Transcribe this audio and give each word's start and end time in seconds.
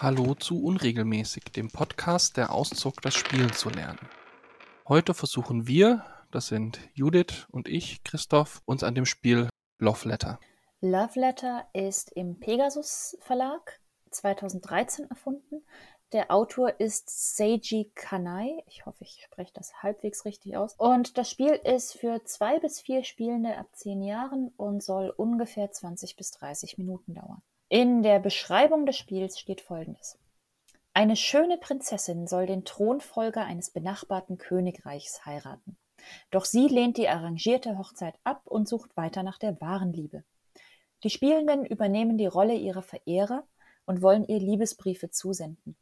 Hallo 0.00 0.36
zu 0.36 0.62
Unregelmäßig, 0.62 1.42
dem 1.56 1.72
Podcast, 1.72 2.36
der 2.36 2.52
auszog, 2.52 3.02
das 3.02 3.14
Spielen 3.14 3.52
zu 3.52 3.68
lernen. 3.68 3.98
Heute 4.86 5.12
versuchen 5.12 5.66
wir, 5.66 6.04
das 6.30 6.46
sind 6.46 6.78
Judith 6.94 7.48
und 7.50 7.66
ich, 7.66 8.04
Christoph, 8.04 8.62
uns 8.64 8.84
an 8.84 8.94
dem 8.94 9.06
Spiel 9.06 9.48
Love 9.80 10.08
Letter. 10.08 10.38
Love 10.80 11.18
Letter 11.18 11.66
ist 11.72 12.12
im 12.12 12.38
Pegasus 12.38 13.18
Verlag 13.22 13.80
2013 14.10 15.10
erfunden. 15.10 15.64
Der 16.12 16.30
Autor 16.30 16.78
ist 16.78 17.36
Seiji 17.36 17.90
Kanai. 17.96 18.62
Ich 18.68 18.86
hoffe, 18.86 19.02
ich 19.02 19.24
spreche 19.24 19.52
das 19.52 19.82
halbwegs 19.82 20.24
richtig 20.24 20.56
aus. 20.56 20.76
Und 20.78 21.18
das 21.18 21.28
Spiel 21.28 21.58
ist 21.64 21.98
für 21.98 22.22
zwei 22.22 22.60
bis 22.60 22.80
vier 22.80 23.02
Spielende 23.02 23.58
ab 23.58 23.66
zehn 23.72 24.04
Jahren 24.04 24.52
und 24.56 24.80
soll 24.80 25.10
ungefähr 25.10 25.72
20 25.72 26.14
bis 26.14 26.30
30 26.30 26.78
Minuten 26.78 27.14
dauern. 27.14 27.42
In 27.70 28.02
der 28.02 28.18
Beschreibung 28.18 28.86
des 28.86 28.96
Spiels 28.96 29.38
steht 29.38 29.60
folgendes. 29.60 30.18
Eine 30.94 31.16
schöne 31.16 31.58
Prinzessin 31.58 32.26
soll 32.26 32.46
den 32.46 32.64
Thronfolger 32.64 33.44
eines 33.44 33.68
benachbarten 33.68 34.38
Königreichs 34.38 35.26
heiraten. 35.26 35.76
Doch 36.30 36.46
sie 36.46 36.66
lehnt 36.66 36.96
die 36.96 37.10
arrangierte 37.10 37.76
Hochzeit 37.76 38.14
ab 38.24 38.40
und 38.46 38.66
sucht 38.66 38.96
weiter 38.96 39.22
nach 39.22 39.36
der 39.36 39.60
wahren 39.60 39.92
Liebe. 39.92 40.24
Die 41.04 41.10
Spielenden 41.10 41.66
übernehmen 41.66 42.16
die 42.16 42.24
Rolle 42.24 42.54
ihrer 42.54 42.80
Verehrer 42.80 43.46
und 43.84 44.00
wollen 44.00 44.26
ihr 44.26 44.38
Liebesbriefe 44.38 45.10
zusenden. 45.10 45.76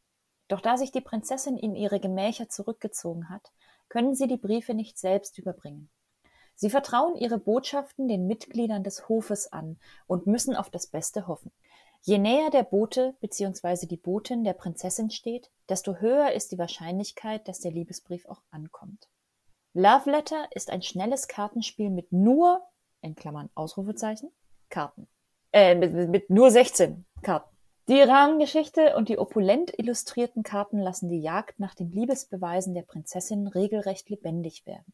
Doch 0.49 0.61
da 0.61 0.77
sich 0.77 0.91
die 0.91 1.01
Prinzessin 1.01 1.57
in 1.57 1.77
ihre 1.77 2.01
Gemächer 2.01 2.49
zurückgezogen 2.49 3.31
hat, 3.31 3.53
können 3.89 4.17
sie 4.17 4.27
die 4.27 4.39
Briefe 4.39 4.75
nicht 4.75 4.99
selbst 4.99 5.39
überbringen. 5.39 5.89
Sie 6.59 6.71
vertrauen 6.71 7.17
ihre 7.17 7.39
Botschaften 7.39 8.09
den 8.09 8.27
Mitgliedern 8.27 8.83
des 8.83 9.09
Hofes 9.09 9.53
an 9.53 9.79
und 10.07 10.27
müssen 10.27 10.57
auf 10.57 10.71
das 10.71 10.87
Beste 10.87 11.29
hoffen. 11.29 11.53
Je 12.09 12.19
näher 12.19 12.51
der 12.51 12.63
Bote 12.63 13.17
bzw. 13.19 13.85
die 13.87 13.97
Botin 13.97 14.45
der 14.45 14.53
Prinzessin 14.53 15.11
steht, 15.11 15.51
desto 15.69 15.97
höher 15.97 16.31
ist 16.31 16.53
die 16.53 16.59
Wahrscheinlichkeit, 16.59 17.49
dass 17.49 17.59
der 17.59 17.73
Liebesbrief 17.73 18.27
auch 18.27 18.43
ankommt. 18.53 19.09
Love 19.75 20.13
Letter 20.13 20.47
ist 20.55 20.71
ein 20.71 20.83
schnelles 20.83 21.27
Kartenspiel 21.27 21.91
mit 21.91 22.13
nur, 22.13 22.63
in 23.01 23.17
Klammern 23.17 23.51
Ausrufezeichen, 23.57 24.31
Karten. 24.71 25.09
Äh, 25.53 25.75
mit, 25.75 26.09
mit 26.09 26.31
nur 26.31 26.53
16 26.53 27.05
Karten. 27.23 27.51
Die 27.89 28.01
Rahmengeschichte 28.01 28.95
und 28.95 29.09
die 29.09 29.19
opulent 29.19 29.77
illustrierten 29.77 30.45
Karten 30.45 30.79
lassen 30.79 31.09
die 31.09 31.21
Jagd 31.21 31.59
nach 31.59 31.75
den 31.75 31.91
Liebesbeweisen 31.91 32.73
der 32.75 32.83
Prinzessin 32.83 33.49
regelrecht 33.49 34.11
lebendig 34.11 34.65
werden. 34.65 34.93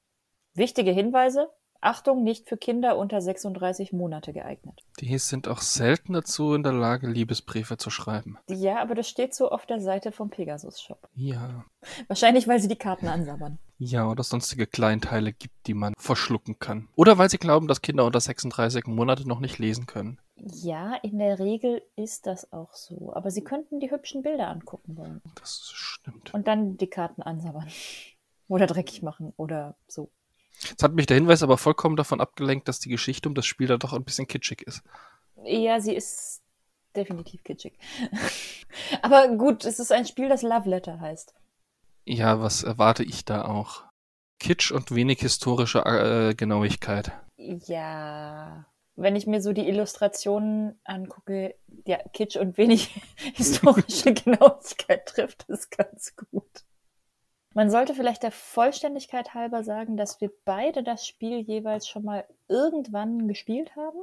Wichtige 0.55 0.93
Hinweise: 0.93 1.51
Achtung, 1.83 2.23
nicht 2.23 2.49
für 2.49 2.57
Kinder 2.57 2.97
unter 2.97 3.21
36 3.21 3.93
Monate 3.93 4.33
geeignet. 4.33 4.81
Die 5.01 5.19
sind 5.19 5.49
auch 5.49 5.61
selten 5.61 6.13
dazu 6.13 6.55
in 6.55 6.63
der 6.63 6.73
Lage, 6.73 7.09
Liebesbriefe 7.09 7.77
zu 7.77 7.91
schreiben. 7.91 8.39
Ja, 8.49 8.81
aber 8.81 8.95
das 8.95 9.09
steht 9.09 9.35
so 9.35 9.51
auf 9.51 9.67
der 9.67 9.81
Seite 9.81 10.13
vom 10.13 10.31
Pegasus 10.31 10.81
Shop. 10.81 11.09
Ja. 11.15 11.65
Wahrscheinlich, 12.07 12.47
weil 12.47 12.61
sie 12.61 12.69
die 12.69 12.77
Karten 12.77 13.09
ansabbern. 13.09 13.59
Ja, 13.79 14.09
oder 14.09 14.23
sonstige 14.23 14.69
Kleinteile 14.69 15.33
gibt, 15.33 15.67
die 15.67 15.75
man 15.75 15.95
verschlucken 15.99 16.61
kann. 16.61 16.89
Oder 16.95 17.19
weil 17.19 17.29
sie 17.29 17.39
glauben, 17.39 17.67
dass 17.67 17.83
Kinder 17.83 18.05
unter 18.05 18.21
36 18.21 18.87
Monate 18.87 19.27
noch 19.27 19.41
nicht 19.41 19.59
lesen 19.59 19.87
können. 19.87 20.21
Ja, 20.37 20.95
in 21.03 21.19
der 21.19 21.41
Regel 21.41 21.83
ist 21.97 22.27
das 22.27 22.53
auch 22.53 22.75
so. 22.75 23.13
Aber 23.15 23.33
sie 23.33 23.43
könnten 23.43 23.81
die 23.81 23.91
hübschen 23.91 24.23
Bilder 24.23 24.49
angucken 24.49 24.97
wollen. 24.97 25.21
Das 25.35 25.71
stimmt. 25.75 26.33
Und 26.33 26.47
dann 26.47 26.77
die 26.77 26.87
Karten 26.87 27.23
ansabbern. 27.23 27.67
Oder 28.47 28.67
dreckig 28.67 29.03
machen 29.03 29.33
oder 29.37 29.77
so. 29.89 30.11
Jetzt 30.69 30.83
hat 30.83 30.95
mich 30.95 31.07
der 31.07 31.17
Hinweis 31.17 31.43
aber 31.43 31.59
vollkommen 31.59 31.97
davon 31.97 32.21
abgelenkt, 32.21 32.69
dass 32.69 32.81
die 32.81 32.89
Geschichte 32.89 33.29
um 33.29 33.35
das 33.35 33.47
Spiel 33.47 33.67
da 33.67 33.77
doch 33.77 33.93
ein 33.93 34.05
bisschen 34.05 34.27
kitschig 34.27 34.63
ist. 34.63 34.83
Ja, 35.45 35.81
sie 35.81 35.95
ist 35.95 36.43
definitiv 36.95 37.43
kitschig. 37.43 37.79
aber 39.03 39.29
gut, 39.29 39.65
es 39.65 39.79
ist 39.79 39.93
ein 39.93 40.07
Spiel, 40.07 40.29
das 40.29 40.43
Love 40.43 40.69
Letter 40.69 41.01
heißt. 41.01 41.35
Ja, 42.05 42.41
was 42.41 42.63
erwarte 42.63 43.05
ich 43.05 43.25
da 43.25 43.45
auch? 43.45 43.85
Kitsch 44.39 44.73
und 44.73 44.95
wenig 44.95 45.21
historische 45.21 45.85
äh, 45.85 46.35
Genauigkeit. 46.35 47.13
Ja, 47.37 48.67
wenn 48.97 49.17
ich 49.17 49.27
mir 49.27 49.41
so 49.41 49.53
die 49.53 49.69
Illustrationen 49.69 50.81
angucke, 50.85 51.55
ja, 51.87 51.99
Kitsch 52.13 52.37
und 52.37 52.59
wenig 52.59 53.01
historische 53.35 54.13
Genauigkeit 54.15 55.07
trifft 55.07 55.49
es 55.49 55.71
ganz 55.71 56.17
gut. 56.17 56.65
Man 57.55 57.71
sollte 57.71 57.95
vielleicht 57.95 58.23
der 58.23 58.33
Vollständigkeit 58.33 59.35
halber 59.35 59.63
sagen, 59.63 59.97
dass 59.97 60.21
wir 60.21 60.31
beide 60.45 60.83
das 60.83 61.07
Spiel 61.07 61.41
jeweils 61.41 61.87
schon 61.87 62.05
mal 62.05 62.25
irgendwann 62.49 63.29
gespielt 63.29 63.77
haben, 63.77 63.99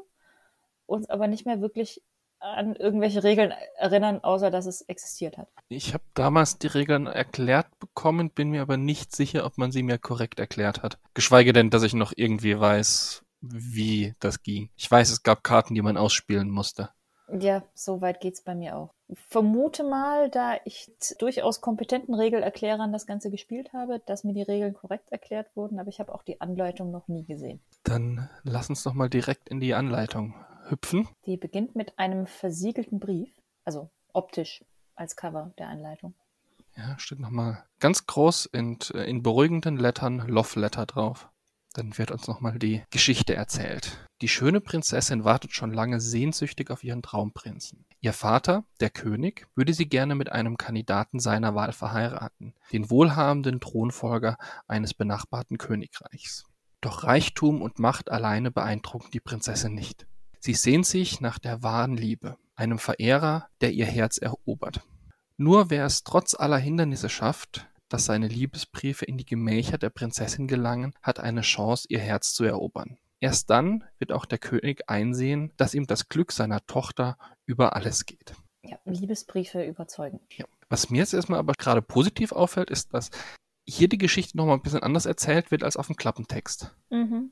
uns 0.85 1.09
aber 1.09 1.27
nicht 1.27 1.45
mehr 1.45 1.61
wirklich 1.61 2.01
an 2.39 2.75
irgendwelche 2.75 3.23
Regeln 3.23 3.53
erinnern, 3.77 4.23
außer 4.23 4.49
dass 4.49 4.65
es 4.65 4.81
existiert 4.81 5.37
hat. 5.37 5.49
Ich 5.67 5.93
habe 5.93 6.03
damals 6.13 6.57
die 6.57 6.67
Regeln 6.67 7.07
erklärt 7.07 7.67
bekommen, 7.79 8.29
bin 8.29 8.49
mir 8.49 8.61
aber 8.61 8.77
nicht 8.77 9.15
sicher, 9.15 9.45
ob 9.45 9.57
man 9.57 9.71
sie 9.71 9.83
mir 9.83 9.97
korrekt 9.97 10.39
erklärt 10.39 10.81
hat. 10.81 10.99
Geschweige 11.13 11.51
denn, 11.51 11.69
dass 11.69 11.83
ich 11.83 11.93
noch 11.93 12.13
irgendwie 12.15 12.57
weiß, 12.57 13.23
wie 13.41 14.15
das 14.19 14.41
ging. 14.43 14.69
Ich 14.75 14.89
weiß, 14.89 15.09
es 15.11 15.23
gab 15.23 15.43
Karten, 15.43 15.75
die 15.75 15.81
man 15.81 15.97
ausspielen 15.97 16.49
musste. 16.49 16.89
Ja, 17.37 17.63
so 17.73 18.01
weit 18.01 18.21
geht's 18.21 18.41
bei 18.41 18.55
mir 18.55 18.75
auch. 18.75 18.93
Vermute 19.29 19.83
mal, 19.83 20.29
da 20.29 20.57
ich 20.65 20.91
durchaus 21.19 21.61
kompetenten 21.61 22.13
Regelerklärern 22.13 22.91
das 22.91 23.05
Ganze 23.05 23.29
gespielt 23.29 23.73
habe, 23.73 24.01
dass 24.05 24.23
mir 24.23 24.33
die 24.33 24.41
Regeln 24.41 24.73
korrekt 24.73 25.11
erklärt 25.11 25.55
wurden, 25.55 25.79
aber 25.79 25.89
ich 25.89 25.99
habe 25.99 26.13
auch 26.13 26.23
die 26.23 26.41
Anleitung 26.41 26.91
noch 26.91 27.07
nie 27.07 27.25
gesehen. 27.25 27.59
Dann 27.83 28.29
lass 28.43 28.69
uns 28.69 28.83
doch 28.83 28.93
mal 28.93 29.09
direkt 29.09 29.49
in 29.49 29.59
die 29.59 29.73
Anleitung 29.73 30.33
hüpfen. 30.69 31.07
Die 31.25 31.37
beginnt 31.37 31.75
mit 31.75 31.97
einem 31.97 32.27
versiegelten 32.27 32.99
Brief, 32.99 33.29
also 33.63 33.89
optisch 34.13 34.63
als 34.95 35.15
Cover 35.15 35.53
der 35.57 35.69
Anleitung. 35.69 36.13
Ja, 36.75 36.97
steht 36.97 37.19
nochmal 37.19 37.63
ganz 37.79 38.05
groß 38.05 38.45
in, 38.47 38.77
in 38.93 39.23
beruhigenden 39.23 39.77
Lettern 39.77 40.19
Love 40.27 40.59
Letter 40.59 40.85
drauf. 40.85 41.29
Dann 41.73 41.97
wird 41.97 42.11
uns 42.11 42.27
nochmal 42.27 42.57
die 42.57 42.83
Geschichte 42.89 43.35
erzählt. 43.35 44.08
Die 44.21 44.27
schöne 44.27 44.59
Prinzessin 44.59 45.23
wartet 45.23 45.53
schon 45.53 45.71
lange 45.71 46.01
sehnsüchtig 46.01 46.71
auf 46.71 46.83
ihren 46.83 47.01
Traumprinzen. 47.01 47.85
Ihr 48.01 48.11
Vater, 48.11 48.65
der 48.81 48.89
König, 48.89 49.47
würde 49.55 49.73
sie 49.73 49.87
gerne 49.87 50.13
mit 50.13 50.29
einem 50.29 50.57
Kandidaten 50.57 51.19
seiner 51.19 51.55
Wahl 51.55 51.71
verheiraten, 51.71 52.53
den 52.73 52.89
wohlhabenden 52.89 53.61
Thronfolger 53.61 54.37
eines 54.67 54.93
benachbarten 54.93 55.57
Königreichs. 55.57 56.45
Doch 56.81 57.05
Reichtum 57.05 57.61
und 57.61 57.79
Macht 57.79 58.11
alleine 58.11 58.51
beeindrucken 58.51 59.09
die 59.13 59.21
Prinzessin 59.21 59.73
nicht. 59.73 60.05
Sie 60.39 60.53
sehnt 60.53 60.85
sich 60.85 61.21
nach 61.21 61.39
der 61.39 61.63
wahren 61.63 61.95
Liebe, 61.95 62.37
einem 62.55 62.79
Verehrer, 62.79 63.47
der 63.61 63.71
ihr 63.71 63.85
Herz 63.85 64.17
erobert. 64.17 64.81
Nur 65.37 65.69
wer 65.69 65.85
es 65.85 66.03
trotz 66.03 66.35
aller 66.35 66.57
Hindernisse 66.57 67.07
schafft, 67.07 67.67
dass 67.87 68.05
seine 68.05 68.27
Liebesbriefe 68.27 69.05
in 69.05 69.17
die 69.17 69.25
Gemächer 69.25 69.77
der 69.77 69.89
Prinzessin 69.89 70.47
gelangen, 70.47 70.93
hat 71.01 71.19
eine 71.19 71.41
Chance, 71.41 71.87
ihr 71.89 71.99
Herz 71.99 72.33
zu 72.33 72.43
erobern. 72.43 72.97
Erst 73.21 73.49
dann 73.49 73.83
wird 73.97 74.11
auch 74.11 74.25
der 74.25 74.37
König 74.37 74.89
einsehen, 74.89 75.51
dass 75.57 75.73
ihm 75.73 75.87
das 75.87 76.07
Glück 76.07 76.31
seiner 76.31 76.65
Tochter 76.65 77.17
über 77.45 77.75
alles 77.75 78.05
geht. 78.05 78.33
Ja, 78.63 78.77
Liebesbriefe 78.85 79.63
überzeugen. 79.63 80.19
Ja. 80.31 80.45
Was 80.69 80.89
mir 80.89 80.99
jetzt 80.99 81.13
erstmal 81.13 81.39
aber 81.39 81.53
gerade 81.53 81.81
positiv 81.81 82.31
auffällt, 82.31 82.69
ist, 82.69 82.93
dass 82.93 83.09
hier 83.67 83.89
die 83.89 83.97
Geschichte 83.97 84.37
nochmal 84.37 84.55
ein 84.55 84.61
bisschen 84.61 84.83
anders 84.83 85.05
erzählt 85.05 85.51
wird 85.51 85.63
als 85.63 85.77
auf 85.77 85.87
dem 85.87 85.95
Klappentext. 85.95 86.75
Mhm. 86.89 87.31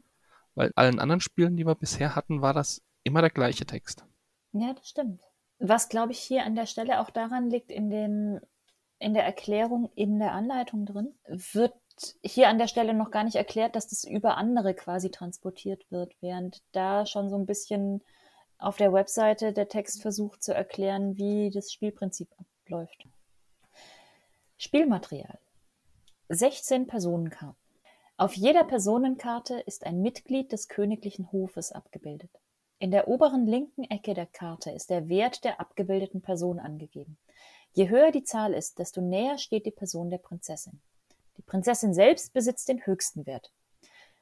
Weil 0.55 0.71
allen 0.75 0.99
anderen 0.99 1.21
Spielen, 1.21 1.55
die 1.55 1.65
wir 1.65 1.75
bisher 1.75 2.15
hatten, 2.15 2.41
war 2.41 2.53
das 2.53 2.81
immer 3.03 3.21
der 3.21 3.29
gleiche 3.29 3.65
Text. 3.65 4.05
Ja, 4.53 4.73
das 4.73 4.89
stimmt. 4.89 5.21
Was, 5.59 5.89
glaube 5.89 6.11
ich, 6.11 6.19
hier 6.19 6.43
an 6.43 6.55
der 6.55 6.65
Stelle 6.65 6.99
auch 6.99 7.09
daran 7.09 7.49
liegt, 7.49 7.71
in 7.71 7.89
dem 7.89 8.39
in 8.99 9.13
der 9.13 9.25
Erklärung 9.25 9.91
in 9.95 10.19
der 10.19 10.31
Anleitung 10.31 10.85
drin, 10.85 11.13
wird 11.27 11.73
hier 12.23 12.49
an 12.49 12.57
der 12.57 12.67
Stelle 12.67 12.93
noch 12.93 13.11
gar 13.11 13.23
nicht 13.23 13.35
erklärt, 13.35 13.75
dass 13.75 13.87
das 13.87 14.03
über 14.03 14.37
andere 14.37 14.73
quasi 14.73 15.09
transportiert 15.09 15.85
wird, 15.89 16.13
während 16.21 16.61
da 16.71 17.05
schon 17.05 17.29
so 17.29 17.37
ein 17.37 17.45
bisschen 17.45 18.03
auf 18.59 18.77
der 18.77 18.93
Webseite 18.93 19.53
der 19.53 19.69
Text 19.69 20.01
versucht 20.01 20.43
zu 20.43 20.53
erklären, 20.53 21.17
wie 21.17 21.51
das 21.51 21.71
Spielprinzip 21.71 22.29
abläuft. 22.63 23.05
Spielmaterial. 24.57 25.39
16 26.29 26.87
Personenkarten. 26.87 27.55
Auf 28.17 28.33
jeder 28.33 28.63
Personenkarte 28.63 29.59
ist 29.59 29.85
ein 29.85 30.01
Mitglied 30.01 30.51
des 30.51 30.67
königlichen 30.67 31.31
Hofes 31.31 31.71
abgebildet. 31.71 32.31
In 32.79 32.91
der 32.91 33.07
oberen 33.07 33.45
linken 33.45 33.83
Ecke 33.83 34.13
der 34.13 34.25
Karte 34.25 34.71
ist 34.71 34.89
der 34.89 35.07
Wert 35.07 35.43
der 35.43 35.59
abgebildeten 35.59 36.21
Person 36.21 36.59
angegeben. 36.59 37.17
Je 37.73 37.89
höher 37.89 38.11
die 38.11 38.23
Zahl 38.23 38.53
ist, 38.53 38.79
desto 38.79 39.01
näher 39.01 39.37
steht 39.37 39.67
die 39.67 39.71
Person 39.71 40.09
der 40.09 40.17
Prinzessin. 40.17 40.81
Die 41.37 41.43
Prinzessin 41.43 41.93
selbst 41.93 42.33
besitzt 42.33 42.67
den 42.67 42.85
höchsten 42.85 43.25
Wert. 43.25 43.51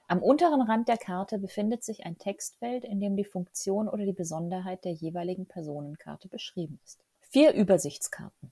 Am 0.07 0.21
unteren 0.21 0.61
Rand 0.61 0.87
der 0.87 0.97
Karte 0.97 1.39
befindet 1.39 1.83
sich 1.83 2.05
ein 2.05 2.17
Textfeld, 2.17 2.83
in 2.83 2.99
dem 2.99 3.15
die 3.17 3.25
Funktion 3.25 3.89
oder 3.89 4.05
die 4.05 4.13
Besonderheit 4.13 4.85
der 4.85 4.91
jeweiligen 4.91 5.47
Personenkarte 5.47 6.27
beschrieben 6.27 6.79
ist. 6.85 6.99
Vier 7.21 7.53
Übersichtskarten. 7.53 8.51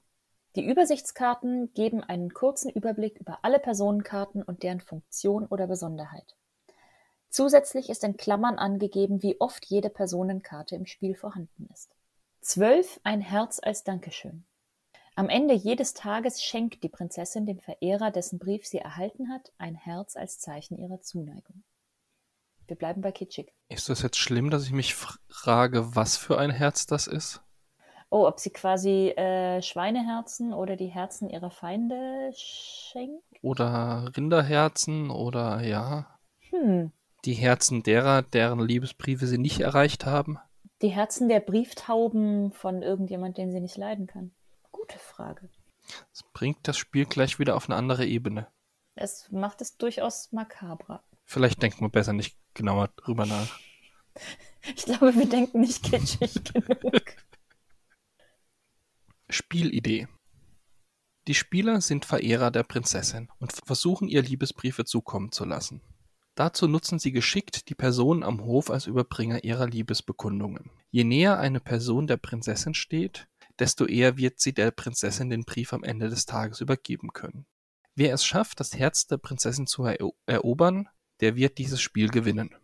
Die 0.55 0.65
Übersichtskarten 0.65 1.73
geben 1.73 2.03
einen 2.03 2.33
kurzen 2.33 2.69
Überblick 2.69 3.19
über 3.19 3.39
alle 3.43 3.59
Personenkarten 3.59 4.43
und 4.43 4.63
deren 4.63 4.81
Funktion 4.81 5.45
oder 5.45 5.67
Besonderheit. 5.67 6.35
Zusätzlich 7.29 7.89
ist 7.89 8.03
in 8.03 8.17
Klammern 8.17 8.59
angegeben, 8.59 9.23
wie 9.23 9.39
oft 9.41 9.65
jede 9.65 9.89
Personenkarte 9.89 10.75
im 10.75 10.85
Spiel 10.85 11.15
vorhanden 11.15 11.67
ist. 11.73 11.89
Zwölf 12.41 12.99
ein 13.03 13.21
Herz 13.21 13.59
als 13.63 13.83
Dankeschön. 13.83 14.45
Am 15.15 15.29
Ende 15.29 15.53
jedes 15.53 15.93
Tages 15.93 16.41
schenkt 16.41 16.83
die 16.83 16.89
Prinzessin 16.89 17.45
dem 17.45 17.59
Verehrer, 17.59 18.09
dessen 18.09 18.39
Brief 18.39 18.65
sie 18.65 18.79
erhalten 18.79 19.29
hat, 19.29 19.51
ein 19.59 19.75
Herz 19.75 20.15
als 20.15 20.39
Zeichen 20.39 20.77
ihrer 20.77 21.01
Zuneigung. 21.01 21.63
Wir 22.65 22.75
bleiben 22.75 23.01
bei 23.01 23.11
kitschig. 23.11 23.53
Ist 23.69 23.89
das 23.89 24.01
jetzt 24.01 24.17
schlimm, 24.17 24.49
dass 24.49 24.65
ich 24.65 24.71
mich 24.71 24.95
frage, 24.95 25.95
was 25.95 26.17
für 26.17 26.39
ein 26.39 26.49
Herz 26.49 26.87
das 26.87 27.05
ist? 27.05 27.43
Oh, 28.09 28.27
ob 28.27 28.39
sie 28.39 28.49
quasi 28.49 29.09
äh, 29.09 29.61
Schweineherzen 29.61 30.51
oder 30.51 30.75
die 30.75 30.87
Herzen 30.87 31.29
ihrer 31.29 31.51
Feinde 31.51 32.31
schenkt? 32.33 33.23
Oder 33.41 34.11
Rinderherzen 34.15 35.11
oder 35.11 35.61
ja. 35.61 36.07
Hm. 36.49 36.91
Die 37.25 37.33
Herzen 37.33 37.83
derer, 37.83 38.23
deren 38.23 38.59
Liebesbriefe 38.59 39.27
sie 39.27 39.37
nicht 39.37 39.59
erreicht 39.59 40.05
haben? 40.05 40.39
Die 40.81 40.89
Herzen 40.89 41.29
der 41.29 41.39
Brieftauben 41.39 42.51
von 42.51 42.81
irgendjemand, 42.81 43.37
den 43.37 43.51
sie 43.51 43.61
nicht 43.61 43.77
leiden 43.77 44.07
kann. 44.07 44.31
Gute 44.87 44.99
Frage. 44.99 45.49
Das 46.11 46.23
bringt 46.33 46.67
das 46.67 46.77
Spiel 46.77 47.05
gleich 47.05 47.39
wieder 47.39 47.55
auf 47.55 47.69
eine 47.69 47.77
andere 47.77 48.05
Ebene. 48.05 48.47
Es 48.95 49.31
macht 49.31 49.61
es 49.61 49.77
durchaus 49.77 50.33
makabrer. 50.33 51.01
Vielleicht 51.23 51.63
denkt 51.63 51.79
man 51.79 51.89
besser 51.89 52.11
nicht 52.11 52.37
genauer 52.53 52.89
drüber 52.89 53.25
nach. 53.25 53.59
Ich 54.75 54.85
glaube, 54.85 55.13
wir 55.15 55.27
denken 55.27 55.59
nicht 55.59 55.83
kitschig 55.83 56.41
genug. 56.53 57.15
Spielidee. 59.27 60.07
Die 61.27 61.33
Spieler 61.33 61.81
sind 61.81 62.05
Verehrer 62.05 62.51
der 62.51 62.63
Prinzessin 62.63 63.29
und 63.39 63.51
versuchen 63.65 64.07
ihr 64.07 64.21
Liebesbriefe 64.21 64.85
zukommen 64.85 65.33
zu 65.33 65.43
lassen. 65.43 65.81
Dazu 66.35 66.67
nutzen 66.67 66.97
sie 66.97 67.11
geschickt 67.11 67.69
die 67.69 67.75
Personen 67.75 68.23
am 68.23 68.45
Hof 68.45 68.69
als 68.69 68.87
Überbringer 68.87 69.43
ihrer 69.43 69.67
Liebesbekundungen. 69.67 70.69
Je 70.91 71.03
näher 71.03 71.39
eine 71.39 71.59
Person 71.59 72.07
der 72.07 72.17
Prinzessin 72.17 72.73
steht, 72.73 73.27
desto 73.59 73.85
eher 73.85 74.17
wird 74.17 74.39
sie 74.39 74.53
der 74.53 74.71
Prinzessin 74.71 75.29
den 75.29 75.45
Brief 75.45 75.73
am 75.73 75.83
Ende 75.83 76.09
des 76.09 76.25
Tages 76.25 76.61
übergeben 76.61 77.13
können. 77.13 77.45
Wer 77.95 78.13
es 78.13 78.25
schafft, 78.25 78.59
das 78.59 78.75
Herz 78.75 79.07
der 79.07 79.17
Prinzessin 79.17 79.67
zu 79.67 79.85
erobern, 80.25 80.89
der 81.19 81.35
wird 81.35 81.57
dieses 81.57 81.81
Spiel 81.81 82.09
gewinnen. 82.09 82.55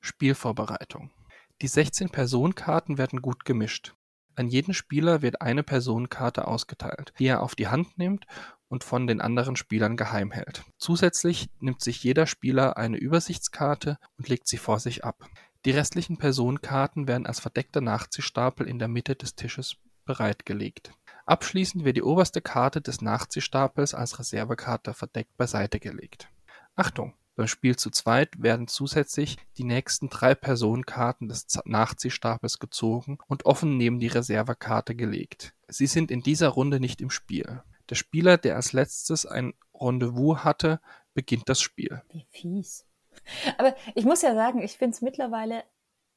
Spielvorbereitung. 0.00 1.12
Die 1.60 1.68
16 1.68 2.08
Personenkarten 2.10 2.98
werden 2.98 3.22
gut 3.22 3.44
gemischt. 3.44 3.94
An 4.34 4.48
jeden 4.48 4.72
Spieler 4.72 5.22
wird 5.22 5.42
eine 5.42 5.62
Personenkarte 5.62 6.48
ausgeteilt, 6.48 7.12
die 7.18 7.26
er 7.26 7.42
auf 7.42 7.54
die 7.54 7.68
Hand 7.68 7.98
nimmt 7.98 8.26
und 8.68 8.82
von 8.82 9.06
den 9.06 9.20
anderen 9.20 9.56
Spielern 9.56 9.96
geheim 9.96 10.30
hält. 10.30 10.64
Zusätzlich 10.78 11.50
nimmt 11.60 11.82
sich 11.82 12.02
jeder 12.02 12.26
Spieler 12.26 12.78
eine 12.78 12.96
Übersichtskarte 12.96 13.98
und 14.16 14.28
legt 14.28 14.48
sie 14.48 14.56
vor 14.56 14.80
sich 14.80 15.04
ab. 15.04 15.28
Die 15.64 15.70
restlichen 15.70 16.16
Personenkarten 16.16 17.06
werden 17.06 17.26
als 17.26 17.38
verdeckter 17.38 17.80
Nachziehstapel 17.80 18.66
in 18.66 18.78
der 18.78 18.88
Mitte 18.88 19.14
des 19.14 19.36
Tisches 19.36 19.76
bereitgelegt. 20.04 20.92
Abschließend 21.24 21.84
wird 21.84 21.96
die 21.96 22.02
oberste 22.02 22.40
Karte 22.40 22.80
des 22.80 23.00
Nachziehstapels 23.00 23.94
als 23.94 24.18
Reservekarte 24.18 24.92
verdeckt 24.92 25.36
beiseite 25.36 25.78
gelegt. 25.78 26.28
Achtung! 26.74 27.14
Beim 27.34 27.46
Spiel 27.46 27.76
zu 27.76 27.90
zweit 27.90 28.42
werden 28.42 28.68
zusätzlich 28.68 29.38
die 29.56 29.64
nächsten 29.64 30.10
drei 30.10 30.34
Personenkarten 30.34 31.28
des 31.28 31.46
Nachziehstapels 31.64 32.58
gezogen 32.58 33.16
und 33.26 33.46
offen 33.46 33.78
neben 33.78 34.00
die 34.00 34.08
Reservekarte 34.08 34.94
gelegt. 34.94 35.54
Sie 35.66 35.86
sind 35.86 36.10
in 36.10 36.22
dieser 36.22 36.48
Runde 36.48 36.78
nicht 36.78 37.00
im 37.00 37.08
Spiel. 37.08 37.62
Der 37.88 37.94
Spieler, 37.94 38.36
der 38.36 38.56
als 38.56 38.74
letztes 38.74 39.24
ein 39.24 39.54
Rendezvous 39.72 40.44
hatte, 40.44 40.80
beginnt 41.14 41.48
das 41.48 41.62
Spiel. 41.62 42.02
Wie 42.10 42.26
fies. 42.30 42.84
Aber 43.58 43.74
ich 43.94 44.04
muss 44.04 44.22
ja 44.22 44.34
sagen, 44.34 44.62
ich 44.62 44.76
finde 44.76 44.94
es 44.94 45.02
mittlerweile 45.02 45.64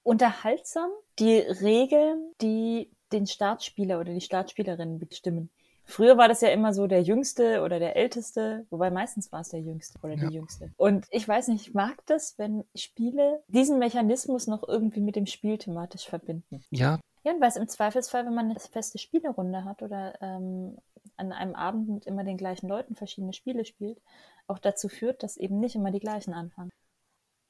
unterhaltsam, 0.04 0.90
die 1.20 1.38
Regeln, 1.38 2.32
die 2.42 2.92
den 3.12 3.28
Startspieler 3.28 4.00
oder 4.00 4.14
die 4.14 4.22
Startspielerin 4.22 5.00
bestimmen. 5.00 5.50
Früher 5.88 6.18
war 6.18 6.28
das 6.28 6.42
ja 6.42 6.50
immer 6.50 6.74
so 6.74 6.88
der 6.88 7.04
Jüngste 7.04 7.62
oder 7.62 7.78
der 7.78 7.96
Älteste, 7.96 8.66
wobei 8.72 8.90
meistens 8.90 9.32
war 9.32 9.42
es 9.42 9.50
der 9.50 9.62
Jüngste 9.62 10.00
oder 10.02 10.16
ja. 10.16 10.28
die 10.28 10.36
Jüngste. 10.36 10.72
Und 10.78 11.06
ich 11.12 11.28
weiß 11.28 11.48
nicht, 11.50 11.68
ich 11.68 11.74
mag 11.76 12.04
das, 12.08 12.38
wenn 12.40 12.64
Spiele 12.74 13.44
diesen 13.48 13.78
Mechanismus 13.78 14.48
noch 14.48 14.68
irgendwie 14.68 15.02
mit 15.02 15.16
dem 15.16 15.28
Spiel 15.28 15.58
thematisch 15.60 16.08
verbinden. 16.08 16.64
Ja. 16.72 17.00
Ja, 17.24 17.34
und 17.34 17.42
weil 17.42 17.50
es 17.50 17.56
im 17.56 17.68
Zweifelsfall, 17.68 18.26
wenn 18.26 18.36
man 18.36 18.52
eine 18.52 18.60
feste 18.60 18.98
Spielerunde 19.00 19.64
hat 19.64 19.82
oder 19.82 20.14
ähm, 20.22 20.78
an 21.18 21.32
einem 21.32 21.56
Abend 21.56 21.90
mit 21.90 22.06
immer 22.06 22.24
den 22.24 22.38
gleichen 22.38 22.68
Leuten 22.68 22.96
verschiedene 22.96 23.34
Spiele 23.34 23.66
spielt, 23.66 24.00
auch 24.48 24.60
dazu 24.60 24.90
führt, 24.90 25.24
dass 25.24 25.38
eben 25.38 25.60
nicht 25.60 25.76
immer 25.76 25.92
die 25.92 26.00
gleichen 26.00 26.34
anfangen. 26.34 26.72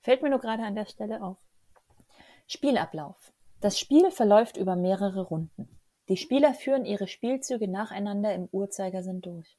Fällt 0.05 0.21
mir 0.21 0.29
nur 0.29 0.37
gerade 0.37 0.61
an 0.61 0.75
der 0.75 0.85
Stelle 0.85 1.23
auf. 1.23 1.39
Spielablauf. 2.45 3.33
Das 3.59 3.79
Spiel 3.79 4.11
verläuft 4.11 4.55
über 4.55 4.75
mehrere 4.75 5.23
Runden. 5.23 5.67
Die 6.09 6.17
Spieler 6.17 6.53
führen 6.53 6.85
ihre 6.85 7.07
Spielzüge 7.07 7.67
nacheinander 7.67 8.31
im 8.35 8.47
Uhrzeigersinn 8.51 9.21
durch. 9.21 9.57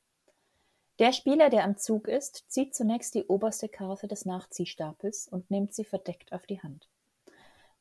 Der 1.00 1.10
Spieler, 1.10 1.50
der 1.50 1.64
am 1.64 1.76
Zug 1.76 2.06
ist, 2.06 2.44
zieht 2.48 2.76
zunächst 2.76 3.16
die 3.16 3.24
oberste 3.24 3.68
Karte 3.68 4.06
des 4.06 4.24
Nachziehstapels 4.24 5.26
und 5.26 5.50
nimmt 5.50 5.74
sie 5.74 5.84
verdeckt 5.84 6.32
auf 6.32 6.46
die 6.46 6.62
Hand. 6.62 6.88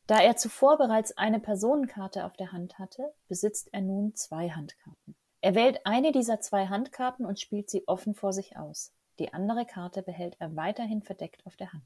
Da 0.08 0.20
er 0.20 0.36
zuvor 0.36 0.80
bereits 0.80 1.16
eine 1.20 1.40
Personenkarte 1.40 2.26
auf 2.26 2.34
der 2.34 2.52
Hand 2.52 2.80
hatte, 2.80 3.14
besitzt 3.28 3.70
er 3.74 3.82
nun 3.82 4.16
zwei 4.16 4.50
Handkarten. 4.50 5.16
Er 5.42 5.54
wählt 5.54 5.86
eine 5.86 6.12
dieser 6.12 6.40
zwei 6.40 6.66
Handkarten 6.66 7.28
und 7.28 7.40
spielt 7.40 7.70
sie 7.70 7.88
offen 7.88 8.16
vor 8.16 8.34
sich 8.34 8.58
aus. 8.58 8.92
Die 9.20 9.34
andere 9.34 9.68
Karte 9.68 10.02
behält 10.02 10.36
er 10.40 10.56
weiterhin 10.56 11.04
verdeckt 11.04 11.46
auf 11.46 11.58
der 11.58 11.72
Hand. 11.72 11.84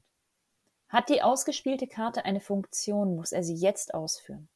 Hat 0.90 1.08
die 1.08 1.22
ausgespielte 1.22 1.86
Karte 1.86 2.24
eine 2.24 2.40
Funktion, 2.40 3.14
muss 3.14 3.30
er 3.30 3.44
sie 3.44 3.54
jetzt 3.54 3.94
ausführen. 3.94 4.48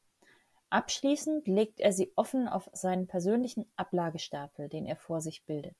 Abschließend 0.69 1.47
legt 1.47 1.79
er 1.79 1.93
sie 1.93 2.11
offen 2.17 2.49
auf 2.49 2.69
seinen 2.73 3.07
persönlichen 3.07 3.65
Ablagestapel, 3.77 4.67
den 4.67 4.85
er 4.85 4.97
vor 4.97 5.21
sich 5.21 5.45
bildet. 5.45 5.77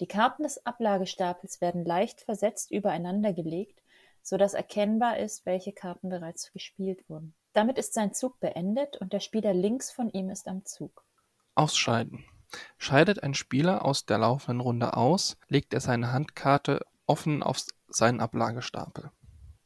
Die 0.00 0.08
Karten 0.08 0.42
des 0.42 0.66
Ablagestapels 0.66 1.60
werden 1.60 1.84
leicht 1.84 2.20
versetzt 2.20 2.72
übereinander 2.72 3.32
gelegt, 3.32 3.80
so 4.22 4.36
erkennbar 4.54 5.18
ist, 5.18 5.46
welche 5.46 5.72
Karten 5.72 6.08
bereits 6.08 6.52
gespielt 6.52 7.08
wurden. 7.08 7.34
Damit 7.52 7.78
ist 7.78 7.94
sein 7.94 8.12
Zug 8.12 8.40
beendet 8.40 8.96
und 8.96 9.12
der 9.12 9.20
Spieler 9.20 9.54
links 9.54 9.92
von 9.92 10.10
ihm 10.10 10.30
ist 10.30 10.48
am 10.48 10.64
Zug. 10.64 11.04
Ausscheiden. 11.54 12.24
Scheidet 12.76 13.22
ein 13.22 13.34
Spieler 13.34 13.84
aus 13.84 14.04
der 14.04 14.18
laufenden 14.18 14.60
Runde 14.60 14.96
aus, 14.96 15.36
legt 15.46 15.72
er 15.74 15.80
seine 15.80 16.12
Handkarte 16.12 16.84
offen 17.06 17.44
auf 17.44 17.60
seinen 17.86 18.20
Ablagestapel. 18.20 19.12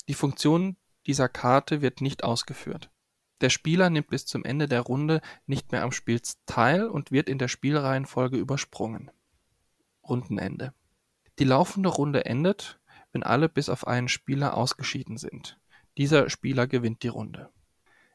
Die 0.09 0.15
Funktion 0.15 0.77
dieser 1.07 1.29
Karte 1.29 1.83
wird 1.83 2.01
nicht 2.01 2.25
ausgeführt. 2.25 2.91
Der 3.43 3.51
Spieler 3.51 3.91
nimmt 3.91 4.09
bis 4.09 4.27
zum 4.27 4.45
Ende 4.45 4.67
der 4.67 4.81
Runde 4.81 5.21
nicht 5.47 5.71
mehr 5.71 5.83
am 5.83 5.93
Spiel 5.93 6.21
teil 6.47 6.87
und 6.87 7.13
wird 7.13 7.29
in 7.29 7.39
der 7.39 7.49
Spielreihenfolge 7.49 8.37
übersprungen. 8.39 9.11
Rundenende. 10.03 10.73
Die 11.39 11.45
laufende 11.45 11.91
Runde 11.91 12.25
endet, 12.25 12.81
wenn 13.13 13.23
alle 13.23 13.49
bis 13.49 13.69
auf 13.69 13.87
einen 13.87 14.09
Spieler 14.09 14.57
ausgeschieden 14.57 15.19
sind. 15.19 15.61
Dieser 15.99 16.31
Spieler 16.31 16.67
gewinnt 16.67 17.03
die 17.03 17.09
Runde. 17.09 17.51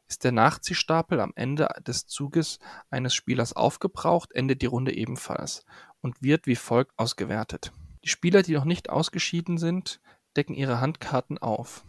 Ist 0.08 0.24
der 0.24 0.32
Nachziehstapel 0.32 1.22
am 1.22 1.32
Ende 1.36 1.70
des 1.88 2.08
Zuges 2.08 2.60
eines 2.90 3.14
Spielers 3.14 3.54
aufgebraucht, 3.54 4.34
endet 4.34 4.62
die 4.62 4.68
Runde 4.68 4.94
ebenfalls 4.94 5.66
und 6.02 6.22
wird 6.22 6.48
wie 6.48 6.56
folgt 6.56 6.98
ausgewertet. 6.98 7.72
Die 8.04 8.10
Spieler, 8.10 8.42
die 8.42 8.54
noch 8.54 8.66
nicht 8.66 8.90
ausgeschieden 8.90 9.58
sind, 9.58 10.02
decken 10.36 10.54
ihre 10.54 10.82
Handkarten 10.82 11.38
auf. 11.38 11.84